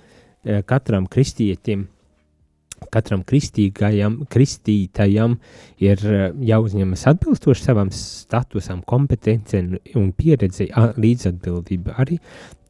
eh, 0.44 0.62
katram 0.64 1.06
kristietim 1.06 1.88
katram 2.90 3.22
kristīgajam, 3.26 4.22
kristītajam 4.32 5.36
ir 5.82 6.02
eh, 6.06 6.24
jāuzņemas 6.52 7.06
atbilstoši 7.12 7.66
savam 7.66 7.92
statusam, 7.94 8.82
kompetencei 8.86 9.80
un 9.98 10.10
pieredzei 10.16 10.70
līdzatbildība 10.72 11.96
arī 12.02 12.18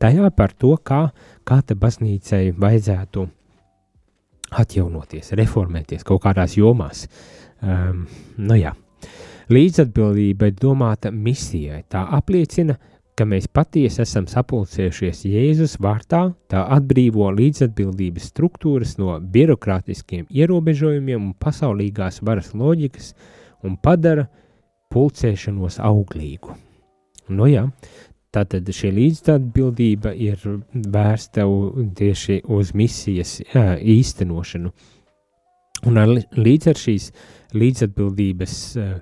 tajā 0.03 0.33
par 0.37 0.57
to, 0.59 0.75
kā, 0.85 1.07
kā 1.49 1.63
te 1.67 1.79
baznīcai 1.79 2.51
vajadzētu 2.59 3.29
atjaunoties, 4.59 5.33
reformēties 5.39 6.05
kaut 6.07 6.23
kādās 6.25 6.57
jomās. 6.59 7.07
Um, 7.63 8.07
nu 8.39 8.59
jā. 8.59 8.75
Līdzatbildība 9.53 10.49
ir 10.49 10.57
domāta 10.57 11.11
misijai. 11.13 11.83
Tā 11.91 12.05
apliecina, 12.17 12.77
ka 13.19 13.27
mēs 13.29 13.49
patiesi 13.53 14.03
esam 14.05 14.27
sapulcējušies 14.31 15.25
Jēzus 15.29 15.77
vārtā, 15.83 16.23
tā 16.49 16.63
atbrīvo 16.77 17.29
līdzatbildības 17.37 18.31
struktūras 18.33 18.97
no 19.01 19.19
birokrātiskiem 19.35 20.29
ierobežojumiem 20.31 21.21
un 21.21 21.35
pasaulīgās 21.39 22.23
varas 22.25 22.53
loģikas 22.57 23.13
un 23.67 23.77
padara 23.77 24.29
pulcēšanos 24.93 25.79
auglīgu. 25.83 26.57
Nu 27.33 27.47
jā, 27.49 27.67
tātad 28.33 28.69
šī 28.73 28.93
līdzatbildība 28.97 30.15
ir 30.17 30.41
vērsta 30.73 31.45
tieši 31.99 32.43
uz 32.49 32.73
misijas 32.75 33.41
jā, 33.45 33.67
īstenošanu. 33.79 34.73
Un 35.91 35.99
ar, 35.99 36.15
līdz 36.39 36.71
ar 36.71 36.79
šīs 36.79 37.11
līdzatbildības 37.59 38.57
uh, 38.79 38.97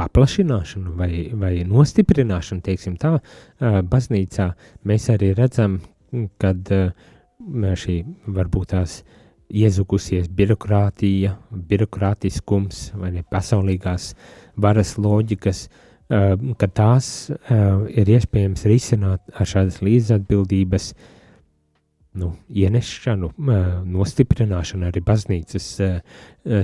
paplašināšanu 0.00 0.94
vai, 0.98 1.12
vai 1.36 1.52
nostiprināšanu, 1.68 2.62
teiksim 2.64 2.96
tā, 3.00 3.16
baznīcā 3.60 4.50
mēs 4.88 5.08
arī 5.12 5.32
redzam, 5.38 5.80
kad 6.40 6.70
šī 7.82 7.96
varbūt 8.36 8.72
tās 8.74 9.00
iezukusies 9.50 10.28
birokrātija, 10.36 11.34
birokrātiskums 11.50 12.90
vai 12.98 13.24
pasaulīgās 13.30 14.12
varas 14.60 14.96
loģikas, 14.98 15.64
ka 16.10 16.68
tās 16.74 17.30
ir 17.30 18.12
iespējams 18.16 18.66
risināt 18.66 19.22
ar 19.30 19.46
šādas 19.46 19.78
līdzatbildības 19.86 20.90
uh, 20.90 21.08
nu, 22.18 22.32
ienešanu, 22.50 23.30
nostiprināšanu 23.86 24.88
arī 24.88 25.02
baznīcas 25.06 25.68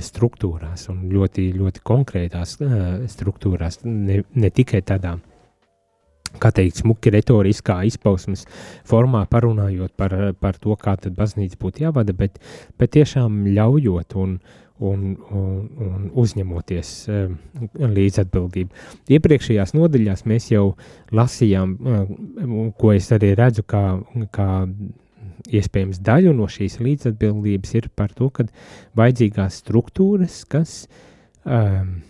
struktūrās 0.03 0.87
un 0.91 1.07
ļoti, 1.13 1.49
ļoti 1.55 1.83
konkrētās 1.87 2.57
struktūrās, 3.13 3.81
ne, 3.85 4.21
ne 4.35 4.51
tikai 4.51 4.81
tādā, 4.87 5.15
kā 6.43 6.51
teikt, 6.51 6.81
smuki 6.83 7.13
retoriskā 7.15 7.79
izpausmes 7.87 8.43
formā 8.87 9.23
parunājot 9.31 9.95
par, 9.95 10.17
par 10.41 10.59
to, 10.59 10.75
kā 10.79 10.97
tad 10.99 11.15
baznīca 11.17 11.59
būtu 11.61 11.87
jāvada, 11.87 12.15
bet, 12.17 12.41
bet 12.79 12.95
tiešām 12.97 13.45
ļaujot 13.55 14.17
un, 14.19 14.39
un, 14.79 15.15
un, 15.33 15.67
un 15.81 16.05
uzņemoties 16.17 16.91
līdzatbildību. 17.97 18.85
Iepriekšējās 19.17 19.73
nodaļās 19.77 20.25
mēs 20.29 20.51
jau 20.51 20.69
lasījām, 21.15 21.75
ko 22.77 22.93
es 22.93 23.09
arī 23.15 23.33
redzu 23.37 23.65
kā, 23.67 23.83
kā 24.35 24.49
iespējams 25.47 26.01
daļu 26.05 26.33
no 26.37 26.47
šīs 26.51 26.79
līdzatbildības 26.83 27.75
ir 27.79 27.89
par 27.95 28.13
to, 28.15 28.29
ka 28.33 28.47
vajadzīgās 28.97 29.61
struktūras, 29.63 30.41
kas 30.49 30.79
um, 31.45 32.01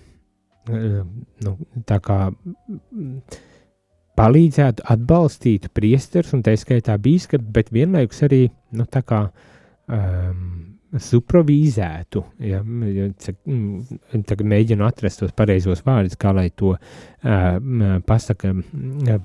nu, 0.67 1.57
tā 1.87 1.99
kā 2.03 2.19
palīdzētu, 4.17 4.85
atbalstītu 4.89 5.69
priesterus 5.77 6.33
un 6.33 6.41
tā 6.45 6.55
skaitā 6.57 6.97
bīskapu, 7.01 7.51
bet 7.53 7.69
vienlaikus 7.73 8.23
arī 8.25 8.47
nu, 8.73 8.87
tā 8.89 9.03
kā 9.05 9.27
um, 9.27 10.76
suprovīzētu, 11.03 12.23
ja, 12.47 12.61
tagad 14.27 14.45
mēģinu 14.53 14.85
atrast 14.87 15.23
tos 15.23 15.33
pareizos 15.37 15.83
vārdus, 15.85 16.17
kā 16.19 16.33
lai 16.35 16.49
to 16.55 16.75
uh, 16.75 17.99
pasaka, 18.07 18.53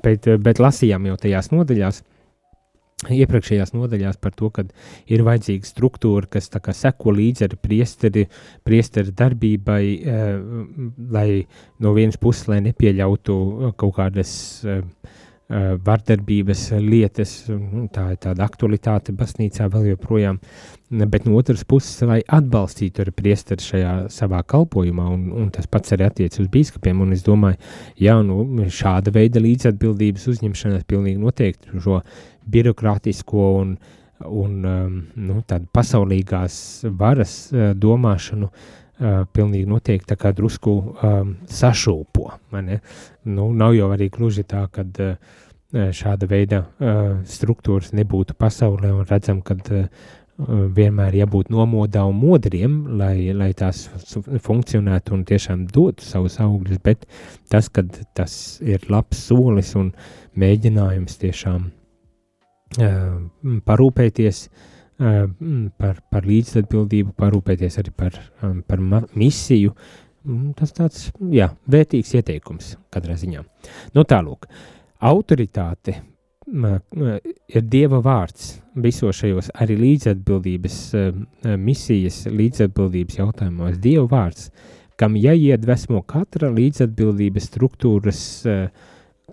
bet, 0.04 0.30
bet 0.42 0.62
lasījām 0.62 1.10
jau 1.10 1.18
tajās 1.26 1.52
nodaļās, 1.54 2.02
iepriekšējās 3.10 3.72
nodaļās 3.74 4.18
par 4.22 4.34
to, 4.36 4.50
ka 4.54 4.64
ir 5.10 5.24
vajadzīga 5.26 5.66
struktūra, 5.66 6.28
kas 6.30 6.50
seko 6.78 7.14
līdzi 7.16 7.48
ar 7.48 7.56
priesteri, 7.62 8.26
priesteri 8.66 9.14
darbībai, 9.18 9.82
eh, 9.82 10.38
lai 11.10 11.26
no 11.82 11.94
vienas 11.96 12.20
puses 12.22 12.48
nepieļautu 12.52 13.72
kaut 13.80 13.96
kādas 13.98 14.34
eh, 14.64 14.78
eh, 14.78 15.21
vardarbības 15.84 16.68
lietas, 16.80 17.32
tā 17.92 18.06
ir 18.14 18.20
tāda 18.22 18.46
aktualitāte 18.46 19.12
baznīcā 19.16 19.66
vēl 19.72 19.90
joprojām, 19.92 20.38
bet 20.90 21.26
no 21.26 21.36
otras 21.36 21.64
puses, 21.68 22.00
lai 22.08 22.20
atbalstītu 22.24 23.04
arī 23.04 23.14
priesteri 23.16 23.64
šajā 23.64 23.94
savā 24.12 24.42
kalpojumā, 24.48 25.06
un, 25.12 25.26
un 25.44 25.50
tas 25.52 25.68
pats 25.70 25.92
arī 25.96 26.08
attiec 26.08 26.38
uz 26.40 26.50
bīskapiem, 26.52 27.00
un 27.04 27.12
es 27.16 27.24
domāju, 27.26 27.60
jā, 28.00 28.18
nu, 28.26 28.66
šāda 28.72 29.12
veida 29.14 29.42
līdzatbildības 29.44 30.28
uzņemšanās 30.32 30.86
pilnīgi 30.88 31.20
noteikti 31.20 31.82
šo 31.84 32.00
birokrātisko 32.52 33.48
un, 33.60 33.74
un 34.28 34.68
um, 34.68 35.00
nu, 35.20 35.40
tādu 35.48 35.68
pasaulīgās 35.74 36.56
varas 36.96 37.36
uh, 37.52 37.72
domāšanu 37.76 38.48
uh, 38.48 38.70
pilnīgi 38.98 39.68
noteikti 39.68 40.12
tā 40.12 40.18
kā 40.20 40.32
drusku 40.36 40.72
um, 40.72 41.36
sašūpo. 41.50 42.28
Nu, 42.52 43.48
nav 43.56 43.76
jau 43.76 43.88
arī 43.94 44.10
gluži 44.12 44.44
tā, 44.48 44.66
ka 44.72 44.84
uh, 44.84 45.14
šāda 45.72 46.28
veida 46.28 46.64
struktūras 47.28 47.94
nebūtu 47.96 48.36
pasaulē 48.36 48.90
un 48.92 49.06
redzam, 49.08 49.40
ka 49.40 49.56
vienmēr 50.76 51.14
jābūt 51.14 51.50
nomodā 51.52 52.02
un 52.08 52.16
modriem, 52.18 52.74
lai, 52.98 53.32
lai 53.36 53.52
tās 53.56 53.84
funkcionētu 54.42 55.14
un 55.14 55.24
tiešām 55.28 55.66
dotu 55.70 56.04
savus 56.04 56.38
augļus, 56.42 56.80
bet 56.82 57.06
tas, 57.52 57.68
kad 57.68 57.92
tas 58.16 58.58
ir 58.64 58.84
labs 58.90 59.20
solis 59.28 59.74
un 59.78 59.92
mēģinājums 60.36 61.20
tiešām 61.22 61.68
uh, 61.68 63.56
parūpēties 63.68 64.44
uh, 64.48 64.68
par, 65.02 65.98
par 66.12 66.28
līdzatbildību, 66.28 67.16
parūpēties 67.18 67.78
arī 67.82 67.92
par, 67.96 68.16
um, 68.44 68.60
par 68.66 68.82
misiju, 69.18 69.74
tas 70.58 70.72
tāds, 70.76 71.08
jā, 71.34 71.48
vērtīgs 71.66 72.14
ieteikums 72.20 72.76
katrā 72.94 73.16
ziņā. 73.18 73.42
Nu 73.96 74.04
tālūk, 74.06 74.46
autoritāte 75.02 75.96
ir 76.52 77.66
Dieva 77.70 78.00
vārds 78.02 78.52
visos 78.74 79.18
šajos 79.18 79.50
arī 79.62 79.76
līdzatbildības 79.80 80.78
misijas, 81.58 82.22
līdzatbildības 82.30 83.18
jautājumos. 83.18 83.78
Dieva 83.82 84.06
vārds, 84.10 84.50
kam 84.98 85.16
jāiedvesmo 85.18 86.02
katra 86.06 86.50
līdzatbildības 86.54 87.46
struktūras, 87.50 88.24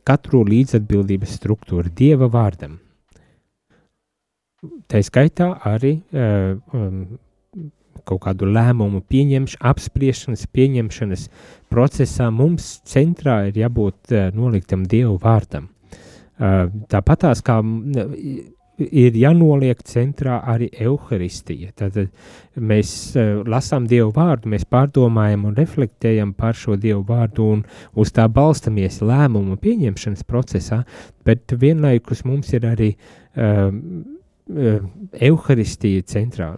katru 0.08 0.44
līdzatbildības 0.48 1.34
struktūru 1.42 1.92
Dieva 1.94 2.30
vārdam. 2.32 2.80
Tā 4.92 5.00
skaitā 5.06 5.54
arī 5.68 5.94
um, 6.12 7.02
kaut 8.04 8.22
kādu 8.26 8.50
lēmumu 8.50 9.02
pieņemšanas, 9.08 9.64
apspriešanas, 9.72 10.46
pieņemšanas 10.56 11.26
procesā 11.72 12.30
mums 12.34 12.80
centrā 12.90 13.42
ir 13.50 13.60
jābūt 13.62 14.16
uh, 14.16 14.30
noliktam 14.36 14.88
Dievu 14.90 15.18
vārdam. 15.22 15.70
Tāpatās 16.40 17.42
kā 17.44 17.58
ir 18.80 19.18
jānoliek 19.20 19.82
centrā 19.84 20.40
arī 20.48 20.70
evaharistija. 20.72 21.74
Tad 21.76 21.98
mēs 22.56 22.94
lasām 23.50 23.88
Dievu 23.90 24.14
vārdu, 24.16 24.52
mēs 24.54 24.64
pārdomājam 24.70 25.50
un 25.50 25.58
reflektējam 25.60 26.32
par 26.38 26.56
šo 26.56 26.78
Dievu 26.80 27.04
vārdu 27.10 27.50
un 27.58 27.66
uz 28.00 28.14
tā 28.16 28.30
balstamies 28.32 29.02
lēmumu 29.04 29.60
pieņemšanas 29.60 30.24
procesā, 30.24 30.84
bet 31.28 31.52
vienlaikus 31.60 32.24
mums 32.24 32.54
ir 32.56 32.70
arī 32.70 32.94
um, 33.36 34.16
evaharistija 34.50 36.02
centrā, 36.10 36.52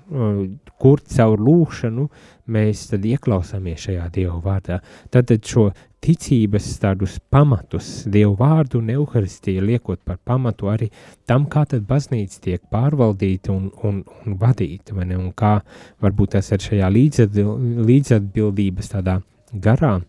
kur 0.82 1.02
caur 1.12 1.42
lūkšanu 1.44 2.08
mēs 2.52 2.88
ieklausāmies 2.96 3.88
šajā 3.88 4.10
Dieva 4.16 4.40
vārdā. 4.44 4.80
Tad 5.12 5.32
šo 5.46 5.72
ticības 6.02 6.80
tādus 6.82 7.20
pamatus, 7.30 8.04
Dievu 8.10 8.36
vārdu 8.40 8.80
un 8.82 8.90
evaharistiju 8.96 9.62
liekot 9.68 10.00
par 10.06 10.18
pamatu 10.26 10.72
arī 10.72 10.90
tam, 11.30 11.46
kā 11.52 11.66
tad 11.70 11.86
baznīca 11.90 12.42
tiek 12.48 12.62
pārvaldīta 12.74 13.52
un, 13.54 13.70
un, 13.84 14.02
un 14.26 14.38
vadīta, 14.42 14.96
vai 14.98 15.06
ne, 15.12 15.20
un 15.20 15.32
kā 15.38 15.60
varbūt 16.02 16.30
tas 16.38 16.52
ir 16.56 16.66
šajā 16.66 16.90
līdzatbildības 16.96 18.92
tādā 18.96 19.20
garā, 19.52 20.00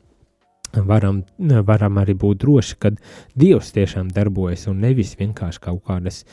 varam, 0.72 1.22
varam 1.68 1.98
arī 2.00 2.14
būt 2.16 2.36
droši, 2.46 2.80
ka 2.80 2.94
Dievs 3.36 3.72
tiešām 3.76 4.08
darbojas 4.14 4.66
un 4.72 4.80
nevis 4.86 5.16
vienkārši 5.20 5.60
kaut 5.60 5.84
kādas 5.88 6.24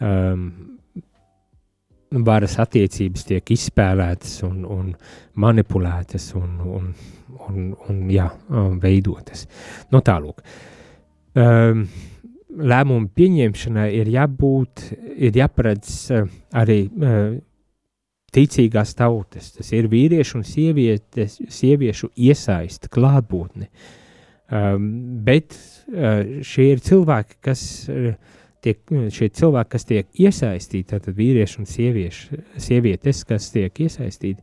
um, 0.00 0.75
varas 2.24 2.56
attiecības 2.62 3.26
tiek 3.28 3.52
izspēlētas 3.56 4.38
un, 4.46 4.64
un 4.64 4.90
manipulētas 5.42 6.30
un, 6.38 6.58
un, 6.78 6.90
un, 7.48 7.72
un 7.88 8.02
jā, 8.12 8.28
veidotas. 8.82 9.46
No 9.90 10.00
nu, 10.00 10.04
tālūk. 10.06 10.44
Um, 11.36 11.84
lēmumu 12.56 13.10
pieņemšanai 13.16 13.90
ir 13.98 14.08
jābūt, 14.14 14.86
ir 15.16 15.36
jāparedz 15.36 15.92
uh, 16.14 16.30
arī 16.56 16.78
uh, 16.88 17.36
ticīgās 18.36 18.94
tautas, 18.96 19.52
tas 19.56 19.72
ir 19.76 19.88
vīriešu 19.92 20.40
un 20.40 20.46
sievietes, 20.46 21.38
sieviešu 21.52 22.10
iesaista 22.16 22.90
klātbūtne. 22.92 23.68
Um, 24.46 24.90
bet 25.26 25.56
uh, 25.56 26.40
šie 26.46 26.70
ir 26.76 26.82
cilvēki, 26.84 27.40
kas 27.44 27.62
uh, 27.90 28.12
tiek, 28.64 28.80
šie 29.12 29.28
cilvēki, 29.36 29.70
kas 29.72 29.86
tiek 29.88 30.20
iesaistīti, 30.22 30.88
tātad 30.92 31.16
vīrieši 31.16 31.60
un 31.62 31.68
sievieši, 31.70 32.40
sievietes, 32.62 33.22
kas 33.28 33.50
tiek 33.54 33.82
iesaistīti, 33.86 34.42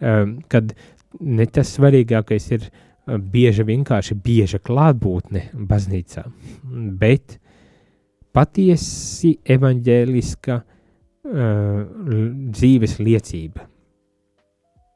um, 0.00 0.36
kad 0.52 0.74
ne 1.20 1.46
tas 1.46 1.72
svarīgākais 1.76 2.50
ir 2.56 2.66
uh, 2.68 3.18
bieži 3.18 3.66
vienkārši 3.68 4.18
bieža 4.24 4.60
klātbūtne 4.64 5.48
baznīcā, 5.70 6.26
bet 7.00 7.38
patiesi 8.34 9.36
evaņģēliska 9.56 10.58
uh, 10.60 11.84
dzīves 12.54 12.98
liecība. 13.02 13.68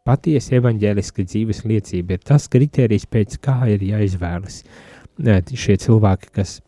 Patiesi 0.08 0.56
evaņģēliska 0.56 1.24
dzīves 1.28 1.66
liecība 1.68 2.16
ir 2.16 2.24
tas 2.24 2.48
kriterijs, 2.48 3.04
pēc 3.10 3.36
kā 3.44 3.60
ir 3.74 3.82
jāizvēlas 3.84 4.62
šie 5.18 5.74
cilvēki, 5.82 6.30
kas 6.32 6.60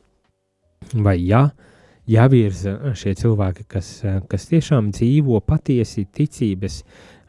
vai 0.93 1.15
jā, 1.23 1.47
ja, 1.47 1.70
jāvirza 2.11 2.95
šie 2.99 3.15
cilvēki, 3.19 3.67
kas, 3.71 3.95
kas 4.31 4.51
tiešām 4.51 4.91
dzīvo 4.97 5.41
patiesi 5.47 6.07
ticības 6.07 6.81
uh, 6.83 7.21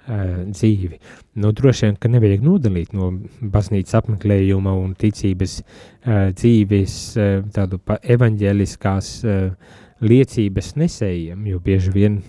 dzīvi. 0.50 1.00
Nu, 1.42 1.52
droši 1.56 1.88
vien, 1.88 2.00
ka 2.02 2.10
nevajag 2.12 2.44
nodalīt 2.46 2.96
no 2.98 3.12
baznīcas 3.42 4.00
apmeklējuma 4.02 4.74
un 4.80 4.96
ticības 5.00 5.60
uh, 5.62 6.32
dzīves 6.36 6.98
uh, 7.18 7.30
tādu 7.54 7.80
evaņģēliskās 8.02 9.14
uh, 9.26 9.80
liecības 10.02 10.76
nesējiem, 10.82 11.46
jo 11.52 11.62
bieži 11.62 11.94
vien 11.94 12.20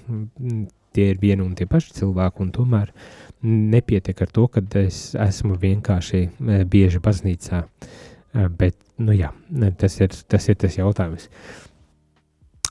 tie 0.93 1.09
ir 1.15 1.21
vieni 1.23 1.41
un 1.45 1.55
tie 1.57 1.67
paši 1.67 1.97
cilvēki, 2.03 2.45
un 2.45 2.53
tomēr 2.53 2.93
nepietiek 3.43 4.19
ar 4.23 4.31
to, 4.31 4.47
ka 4.53 4.61
es 4.83 5.15
esmu 5.17 5.57
vienkārši 5.59 6.27
bieži 6.71 7.01
baznīcā. 7.03 7.63
Bet, 8.61 8.77
nu 9.01 9.17
jā, 9.17 9.33
tas 9.81 9.99
ir 10.01 10.13
tas, 10.29 10.49
ir 10.49 10.61
tas 10.61 10.77
jautājums. 10.79 11.31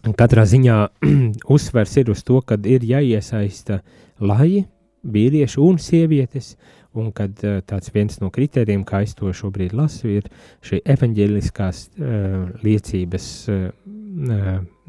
Katrā 0.01 0.45
ziņā 0.49 0.77
uzsvers 1.55 1.97
ir 2.01 2.11
uz 2.13 2.23
to, 2.25 2.41
ka 2.41 2.57
ir 2.65 2.85
jāiesaista 2.85 3.81
laji, 4.21 4.65
vīrieši 5.01 5.61
un 5.61 5.77
sievietes, 5.81 6.55
un 6.97 7.11
kad 7.15 7.37
uh, 7.45 7.61
tāds 7.65 7.93
viens 7.93 8.17
no 8.21 8.31
kritērijiem, 8.33 8.83
kā 8.85 9.03
es 9.05 9.13
to 9.17 9.31
šobrīd 9.33 9.75
lasu, 9.77 10.09
ir 10.19 10.27
šī 10.65 10.81
evaņģēliskās 10.95 11.83
uh, 11.87 12.49
liecības 12.65 13.27
uh, 13.53 13.69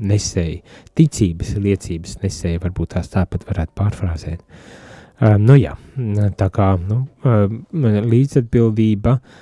nesēja, 0.03 0.79
ticības 0.99 1.55
liecības 1.63 2.19
nesēja, 2.25 2.63
varbūt 2.65 2.97
tās 2.97 3.13
tāpat 3.13 3.47
varētu 3.49 3.77
pārfrāzēt. 3.79 4.43
Uh, 4.43 5.37
nu 5.39 5.57
jā, 5.61 5.77
tā 6.41 6.49
kā 6.53 6.73
nu, 6.81 7.05
uh, 7.29 7.47
līdzatbildība 8.13 9.15
uh, 9.21 9.41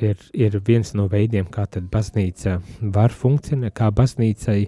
ir, 0.00 0.16
ir 0.32 0.60
viens 0.66 0.94
no 0.94 1.08
veidiem, 1.10 1.48
kā 1.50 1.66
tad 1.66 1.88
baznīca 1.92 2.58
var 2.94 3.14
funkcionēt, 3.14 3.74
kā 3.74 3.90
baznīcai 3.94 4.60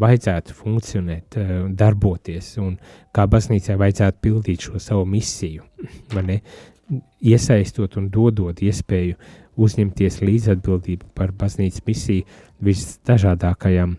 vajadzētu 0.00 0.54
funkcionēt, 0.58 1.36
eh, 1.36 1.52
darboties 1.70 2.58
un 2.58 2.78
kā 3.14 3.26
baznīcai 3.30 3.76
vajadzētu 3.78 4.18
pildīt 4.22 4.68
šo 4.68 4.78
savu 4.78 5.04
misiju. 5.06 5.62
Iesaistot 7.24 7.96
un 7.96 8.10
dodot 8.10 8.60
iespēju 8.60 9.14
uzņemties 9.56 10.20
līdzatbildību 10.20 11.04
par 11.14 11.32
baznīcas 11.32 11.80
misiju 11.86 12.24
visdažādākajām 12.62 13.96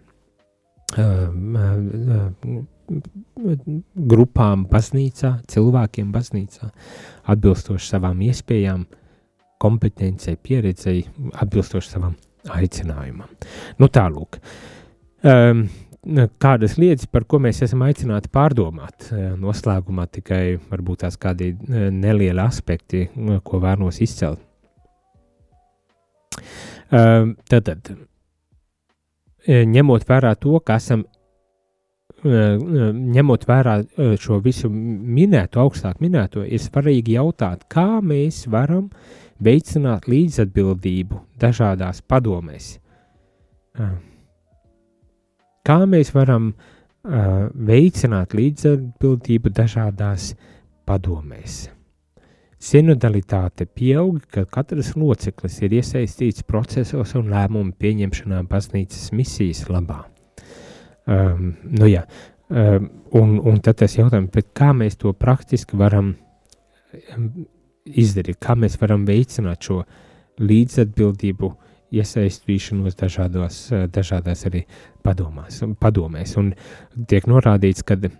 uh, 0.97 2.65
grupām 3.95 4.65
baznīcā, 4.69 5.31
cilvēkiem 5.49 6.11
baznīcā, 6.13 6.69
atbilstoši 7.33 7.89
savām 7.89 8.21
iespējām, 8.27 8.85
kompetencijai, 9.61 10.37
pieredzei, 10.37 11.05
atbilstoši 11.33 11.89
savam 11.95 12.15
aicinājumam. 12.53 13.31
Nu, 13.79 13.89
tālūk. 13.89 14.39
Um, 15.25 15.65
kādas 16.41 16.77
lietas, 16.77 17.07
par 17.09 17.25
ko 17.29 17.39
mēs 17.41 17.63
esam 17.65 17.81
aicināti 17.85 18.29
pārdomāt. 18.33 19.09
Noslēgumā 19.41 20.05
tikai 20.13 20.57
varbūt 20.69 21.03
tās 21.05 21.17
kādi 21.21 21.51
nelieli 21.69 22.41
aspekti, 22.43 23.07
ko 23.43 23.61
vēlos 23.63 24.01
izcelt. 24.05 24.43
Tātad, 26.91 27.91
ņemot 29.49 30.05
vērā 30.07 30.35
to, 30.37 30.59
ka 30.61 30.77
esam, 30.77 31.03
ņemot 32.25 33.45
vērā 33.49 33.75
šo 34.21 34.39
visu 34.45 34.69
minēto, 34.69 35.61
augstāk 35.65 36.01
minēto, 36.05 36.45
ir 36.45 36.61
svarīgi 36.61 37.17
jautāt, 37.17 37.65
kā 37.69 38.01
mēs 38.05 38.45
varam 38.49 38.91
veicināt 39.41 40.07
līdzatbildību 40.09 41.19
dažādās 41.41 42.01
padomēs. 42.05 42.75
Uh 45.65 45.71
Kā 45.71 45.79
mēs 45.89 46.11
varam 46.13 46.51
uh, 46.53 47.47
veicināt 47.53 48.35
līdzatbildību 48.37 49.53
dažādās 49.55 50.33
padomēs? 50.85 51.65
sinodalitāte 52.65 53.67
pieaug, 53.67 54.23
ka 54.31 54.45
katrs 54.49 54.93
loceklis 54.97 55.59
ir 55.65 55.75
iesaistīts 55.79 56.45
procesos 56.47 57.13
un 57.19 57.29
lēmumu 57.33 57.75
pieņemšanā 57.81 58.41
baznīcas 58.49 59.11
misijas 59.13 59.65
labā. 59.69 59.99
Um, 61.05 61.51
nu 61.69 61.89
jā, 61.89 62.05
um, 62.49 62.87
un, 63.19 63.35
un 63.37 63.59
tad 63.61 63.77
tas 63.83 63.97
jautājums, 63.99 64.49
kā 64.57 64.71
mēs 64.73 64.97
to 65.01 65.13
praktiski 65.13 65.77
varam 65.77 66.15
izdarīt, 67.85 68.39
kā 68.41 68.55
mēs 68.57 68.79
varam 68.81 69.05
veicināt 69.05 69.69
šo 69.69 69.83
līdzatbildību, 70.41 71.51
iesaistīšanos 71.93 72.97
dažādos, 72.99 73.59
uh, 73.71 73.85
dažādās 73.91 74.45
arī 74.49 74.65
padomās, 75.05 75.61
padomēs. 75.81 76.35
Un 76.41 76.53
tiek 77.09 77.27
norādīts, 77.29 77.85
ka 77.85 77.97
uh, 77.99 78.11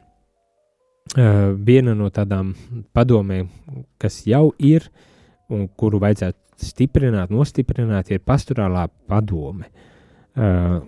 viena 1.55 1.95
no 1.97 2.09
tādām 2.13 2.53
padomēm, 2.95 3.49
kas 4.01 4.23
jau 4.27 4.51
ir 4.59 4.89
un 5.49 5.67
kuru 5.77 5.99
vajadzētu 6.03 6.65
stiprināt, 6.65 7.33
nostiprināt, 7.33 8.11
ir 8.11 8.23
pastorālā 8.25 8.87
padome, 9.09 9.67
uh, 10.37 10.79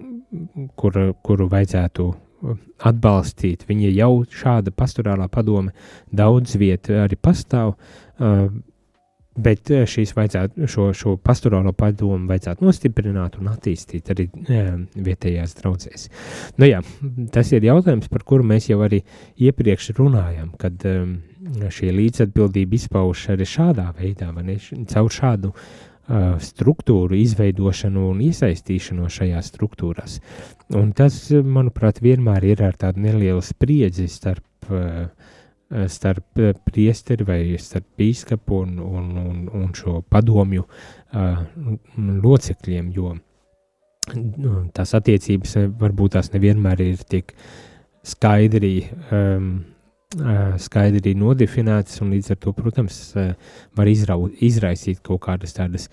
kur, 0.80 1.02
kuru 1.24 1.50
vajadzētu 1.52 2.08
atbalstīt. 2.88 3.66
Viņa 3.68 3.92
jau 3.96 4.12
šāda 4.30 4.72
pastorālā 4.76 5.28
padome 5.32 5.74
daudz 6.14 6.56
vietu 6.60 6.98
arī 7.02 7.18
pastāv. 7.20 7.76
Uh, 8.18 8.50
Bet 9.38 9.70
eh, 9.70 9.86
šīs 9.90 10.16
vajadzētu, 10.18 10.68
šo, 10.72 10.88
šo 10.98 11.16
pastorālo 11.22 11.74
padomu 11.78 12.32
vajadzētu 12.32 12.66
nostiprināt 12.66 13.38
un 13.38 13.52
attīstīt 13.52 14.10
arī 14.14 14.28
eh, 14.50 14.72
vietējās 15.08 15.58
draudzēs. 15.60 16.08
Nu 16.58 16.70
jā, 16.70 16.82
tas 17.34 17.52
ir 17.54 17.68
jautājums, 17.68 18.10
par 18.10 18.26
kuru 18.28 18.48
mēs 18.50 18.72
jau 18.72 18.80
arī 18.86 19.04
iepriekš 19.38 19.92
runājām, 20.00 20.56
kad 20.62 20.88
um, 20.90 21.20
šī 21.74 21.92
līdzatbildība 22.00 22.80
izpauž 22.80 23.28
arī 23.36 23.46
šādā 23.48 23.92
veidā, 24.00 24.32
vai 24.34 24.48
ne, 24.50 24.58
caur 24.90 25.14
šādu 25.14 25.54
struktūru 26.40 27.18
izveidošanu 27.20 28.06
un 28.14 28.22
iesaistīšanu 28.24 29.10
šajās 29.12 29.50
struktūrās. 29.52 30.14
Un 30.80 30.94
tas, 30.96 31.18
manuprāt, 31.44 32.00
vienmēr 32.00 32.46
ir 32.48 32.64
ar 32.64 32.78
tādu 32.80 33.04
nelielu 33.04 33.44
spriedzi 33.44 34.08
starp 34.08 34.72
uh, 34.72 35.10
starp 35.70 36.40
eh, 36.40 36.54
priesteri 36.66 37.26
vai 37.28 37.42
starp 37.60 37.88
bīskapu 38.00 38.62
un, 38.64 38.78
un, 38.80 39.08
un, 39.20 39.40
un 39.52 39.72
šo 39.76 40.00
padomju 40.08 40.64
uh, 40.64 41.42
locekļiem, 42.24 42.92
jo 42.96 43.16
nu, 44.16 44.54
tās 44.76 44.96
attiecības 44.96 45.58
varbūt 45.80 46.16
tās 46.16 46.32
nevienmēr 46.32 46.84
ir 46.86 47.04
tik 47.12 47.34
skaidri, 48.08 48.88
um, 49.12 49.50
uh, 50.22 50.56
skaidri 50.62 51.12
nodefinētas, 51.20 52.00
un 52.04 52.16
līdz 52.16 52.32
ar 52.32 52.40
to, 52.46 52.56
protams, 52.56 53.02
uh, 53.20 53.34
var 53.76 53.92
izrau, 53.92 54.30
izraisīt 54.32 55.04
kaut 55.04 55.26
kādas 55.28 55.58
tādas 55.58 55.90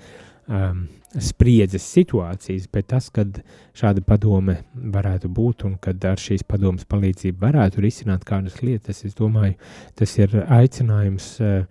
um, 0.46 0.86
spriedzes 1.22 1.86
situācijas, 1.94 2.66
bet 2.72 2.88
tas, 2.90 3.08
kad 3.14 3.40
šāda 3.76 4.02
padome 4.06 4.58
varētu 4.74 5.30
būt 5.30 5.64
un 5.68 5.76
kad 5.82 6.04
ar 6.08 6.20
šīs 6.20 6.46
padomas 6.48 6.86
palīdzību 6.90 7.42
varētu 7.44 7.82
risināt 7.84 8.24
kādas 8.26 8.60
lietas, 8.62 9.04
es 9.06 9.16
domāju, 9.18 9.54
tas 9.98 10.14
ir 10.18 10.34
aicinājums 10.42 11.28
uh, 11.42 11.64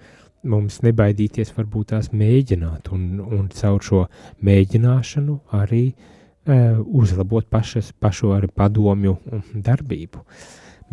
mums 0.44 0.82
nebaidīties 0.84 1.54
varbūt 1.56 1.94
tās 1.94 2.12
mēģināt 2.16 2.92
un, 2.96 3.22
un 3.24 3.48
caur 3.54 3.84
šo 3.84 4.04
mēģināšanu 4.44 5.40
arī 5.60 5.86
uh, 5.94 6.82
uzlabot 6.84 7.48
pašas, 7.52 7.94
pašu 8.00 8.34
arī 8.38 8.52
padomju 8.54 9.18
darbību. 9.54 10.24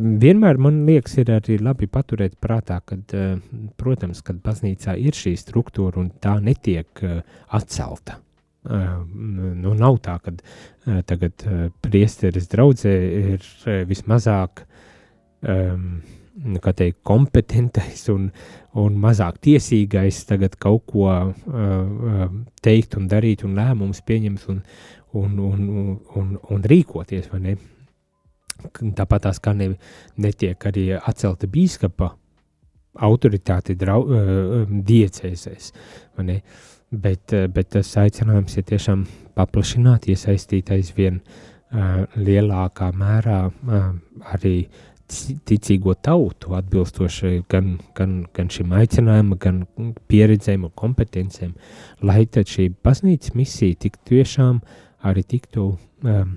Vienmēr 0.00 0.56
man 0.62 0.78
liekas, 0.86 1.18
ir 1.20 1.32
arī 1.34 1.58
labi 1.60 1.90
paturēt 1.90 2.38
prātā, 2.40 2.80
ka, 2.86 2.96
uh, 2.96 3.36
protams, 3.78 4.24
kad 4.26 4.42
baznīcā 4.42 4.96
ir 4.98 5.14
šī 5.18 5.36
struktūra 5.38 6.02
un 6.02 6.10
tā 6.22 6.38
netiek 6.42 7.04
uh, 7.04 7.22
atcelta 7.58 8.20
nu, 8.64 9.72
nav 9.72 9.98
tā, 10.04 10.18
ka 10.20 10.34
tagad 11.08 11.44
priesteris 11.80 12.48
draudzē 12.52 12.92
ir 12.92 13.46
vismazāk 13.88 14.64
um, 15.40 16.00
teikt, 16.76 17.00
kompetentais 17.04 18.06
un, 18.12 18.30
un 18.78 18.96
mazāk 19.00 19.40
tiesīgais 19.44 20.24
tagad 20.28 20.56
kaut 20.60 20.86
ko 20.88 21.08
uh, 21.08 22.30
teikt 22.62 22.96
un 22.96 23.08
darīt 23.08 23.44
un 23.44 23.56
lēmumus 23.58 24.02
pieņemt 24.06 24.48
un, 24.48 24.62
un, 25.12 25.38
un, 25.38 25.98
un, 26.16 26.38
un, 26.50 26.62
rīkoties? 26.62 27.30
Tāpat 28.96 29.22
tās 29.24 29.40
kā 29.40 29.54
ne, 29.56 29.74
netiek 30.20 30.66
arī 30.68 30.90
atcelta 30.98 31.48
bīskapa 31.48 32.14
autoritāte 33.00 33.76
drau, 33.78 34.04
uh, 34.04 34.66
diecēsēs? 34.68 35.72
Uh, 36.16 36.42
bet, 36.90 37.32
eh, 37.32 37.46
bet 37.48 37.70
tas 37.76 37.94
aicinājums 37.96 38.56
ir 38.58 38.66
tiešām 38.68 39.06
paplašināt, 39.38 40.08
iesaistīt 40.10 40.72
aizvien 40.74 41.20
uh, 41.20 42.04
lielākā 42.18 42.90
mērā 42.92 43.40
uh, 43.48 43.92
arī 44.34 44.68
ticīgo 45.10 45.94
tautu 46.02 46.54
atbilstoši 46.58 47.44
gan, 47.50 47.72
gan, 47.96 48.26
gan 48.34 48.50
šim 48.52 48.74
aicinājumam, 48.78 49.38
gan 49.40 49.62
pieredzēm 50.10 50.66
un 50.68 50.74
kompetencēm, 50.76 51.54
lai 52.06 52.24
tad 52.30 52.50
šī 52.50 52.68
baznīcas 52.84 53.34
misija 53.38 53.78
tik 53.86 53.98
tiešām 54.06 54.60
arī 55.10 55.24
tiktu 55.26 55.66
um, 56.04 56.34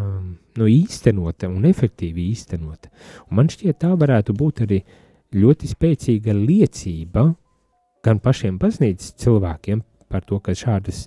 um, 0.00 0.30
nu, 0.58 0.68
īstenota 0.70 1.50
un 1.50 1.68
efektīvi 1.68 2.30
īstenota. 2.32 2.90
Un 3.28 3.40
man 3.40 3.50
šķiet 3.52 3.82
tā 3.84 3.92
varētu 3.98 4.34
būt 4.38 4.64
arī 4.66 4.80
ļoti 5.36 5.70
spēcīga 5.70 6.34
liecība 6.34 7.28
gan 8.06 8.22
pašiem 8.22 8.58
baznīcas 8.62 9.14
cilvēkiem 9.22 9.82
par 10.08 10.24
to, 10.26 10.38
ka 10.40 10.54
šādas, 10.56 11.06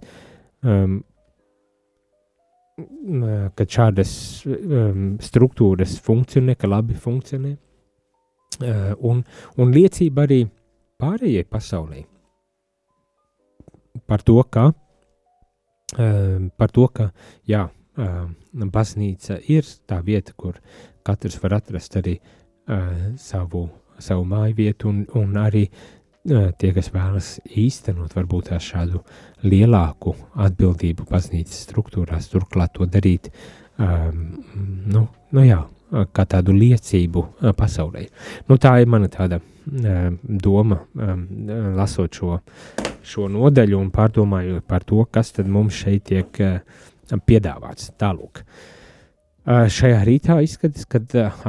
um, 0.64 1.00
ka 3.56 3.66
šādas 3.66 4.12
um, 4.46 5.18
struktūras 5.24 5.98
funkcionē, 6.04 6.56
ka 6.60 6.70
labi 6.70 6.96
funkcionē, 6.96 7.56
uh, 7.56 8.94
un, 9.10 9.24
un 9.58 9.76
liecība 9.76 10.28
arī 10.28 10.44
pārējai 11.00 11.48
pasaulē 11.48 12.06
par 14.10 14.24
to, 14.26 14.38
ka, 14.50 14.70
um, 15.98 16.50
par 16.58 16.72
to, 16.74 16.88
ka 16.94 17.10
jā, 17.48 17.68
um, 18.00 18.34
baznīca 18.74 19.40
ir 19.52 19.68
tā 19.88 20.00
vieta, 20.06 20.34
kur 20.38 20.60
katrs 21.06 21.40
var 21.44 21.60
atrast 21.60 21.98
arī 22.00 22.18
uh, 22.20 23.14
savu, 23.18 23.68
savu 24.00 24.26
māju 24.30 24.58
vietu 24.58 24.90
un, 24.92 25.04
un 25.20 25.38
arī 25.40 25.68
tie, 26.30 26.72
kas 26.76 26.92
vēlas 26.94 27.32
īstenot 27.58 28.14
varbūt 28.18 28.52
šādu 28.64 29.02
lielāku 29.46 30.16
atbildību 30.40 31.08
baznīcas 31.10 31.66
struktūrās, 31.68 32.30
turklāt 32.32 32.76
to 32.78 32.88
darīt, 32.90 33.32
um, 33.78 34.24
nu, 34.90 35.06
nu 35.36 35.46
jā, 35.46 35.62
kā 36.14 36.26
tādu 36.30 36.54
liecību 36.54 37.26
pasaulē. 37.58 38.06
Nu, 38.50 38.58
tā 38.62 38.76
ir 38.82 38.90
mana 38.92 39.10
tāda 39.12 39.42
um, 39.42 40.20
doma, 40.24 40.82
um, 40.96 41.24
lasot 41.78 42.22
šo, 42.22 42.40
šo 43.04 43.30
nodaļu 43.32 43.80
un 43.80 43.94
pārdomājot 43.94 44.68
par 44.70 44.86
to, 44.88 45.04
kas 45.12 45.34
tad 45.38 45.50
mums 45.50 45.82
šeit 45.84 46.10
tiek 46.12 46.44
uh, 46.46 46.60
piedāvāts 47.26 47.94
tālāk. 48.00 48.44
Uh, 48.44 48.76
Šajā 49.50 50.04
rītā 50.06 50.36
izskatās, 50.46 50.86
ka 50.86 51.00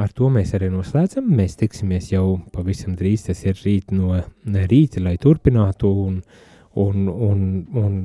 ar 0.01 0.13
to 0.17 0.31
mēs 0.33 0.55
arī 0.57 0.71
noslēdzam. 0.73 1.27
Mēs 1.37 1.53
tiksimies 1.59 2.07
jau 2.09 2.39
pavisam 2.53 2.95
drīz. 2.97 3.27
Tas 3.27 3.43
ir 3.45 3.59
rīt 3.61 3.93
no 3.93 4.15
rīta, 4.71 5.03
lai 5.05 5.19
turpinātu. 5.21 5.91
Un, 6.07 6.15
un, 6.81 7.05
un, 7.11 7.43
un 7.77 7.99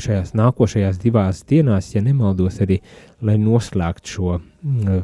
šajās 0.00 0.32
nākošajās 0.38 1.02
divās 1.02 1.42
dienās, 1.48 1.90
ja 1.92 2.00
nemaldos, 2.00 2.62
arī 2.64 2.80
lai 3.20 3.36
noslēgtu 3.42 4.14
šo 4.14 4.38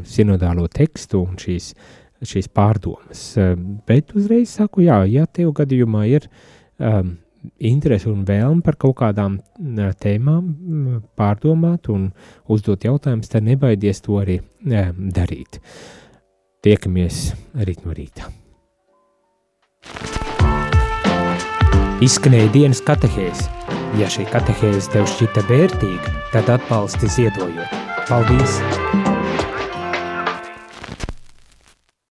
sinodālo 0.08 0.64
tekstu 0.72 1.20
un 1.26 1.36
šīs, 1.36 1.74
šīs 2.24 2.48
pārdomas. 2.48 3.26
Bet 3.88 4.16
uzreiz 4.16 4.56
saku, 4.56 4.86
jā, 4.88 5.02
ja 5.12 5.28
tev 5.28 5.52
gadījumā 5.60 6.06
ir 6.08 6.30
um, 6.80 7.18
interesi 7.58 8.08
un 8.10 8.24
vēlme 8.28 8.62
par 8.66 8.78
kaut 8.80 8.96
kādām 9.02 9.38
tēmām 10.02 10.50
pārdomāt 11.18 11.90
un 11.92 12.10
uzdot 12.50 12.84
jautājumus, 12.88 13.30
tad 13.32 13.46
nebaidies 13.46 14.02
to 14.04 14.20
arī 14.22 14.40
darīt. 14.64 15.60
Tiekamies 16.64 17.32
rīt 17.62 17.84
no 17.86 17.94
rīta. 17.94 18.30
Izskanēja 22.04 22.50
dienas 22.54 22.82
katehēs. 22.86 23.46
Ja 23.98 24.10
šī 24.12 24.28
katehēze 24.30 24.92
tev 24.92 25.08
šķita 25.10 25.46
vērtīga, 25.48 26.16
tad 26.34 26.50
atbalsti 26.58 27.10
ziedojot. 27.16 27.78
Paldies! 28.10 29.07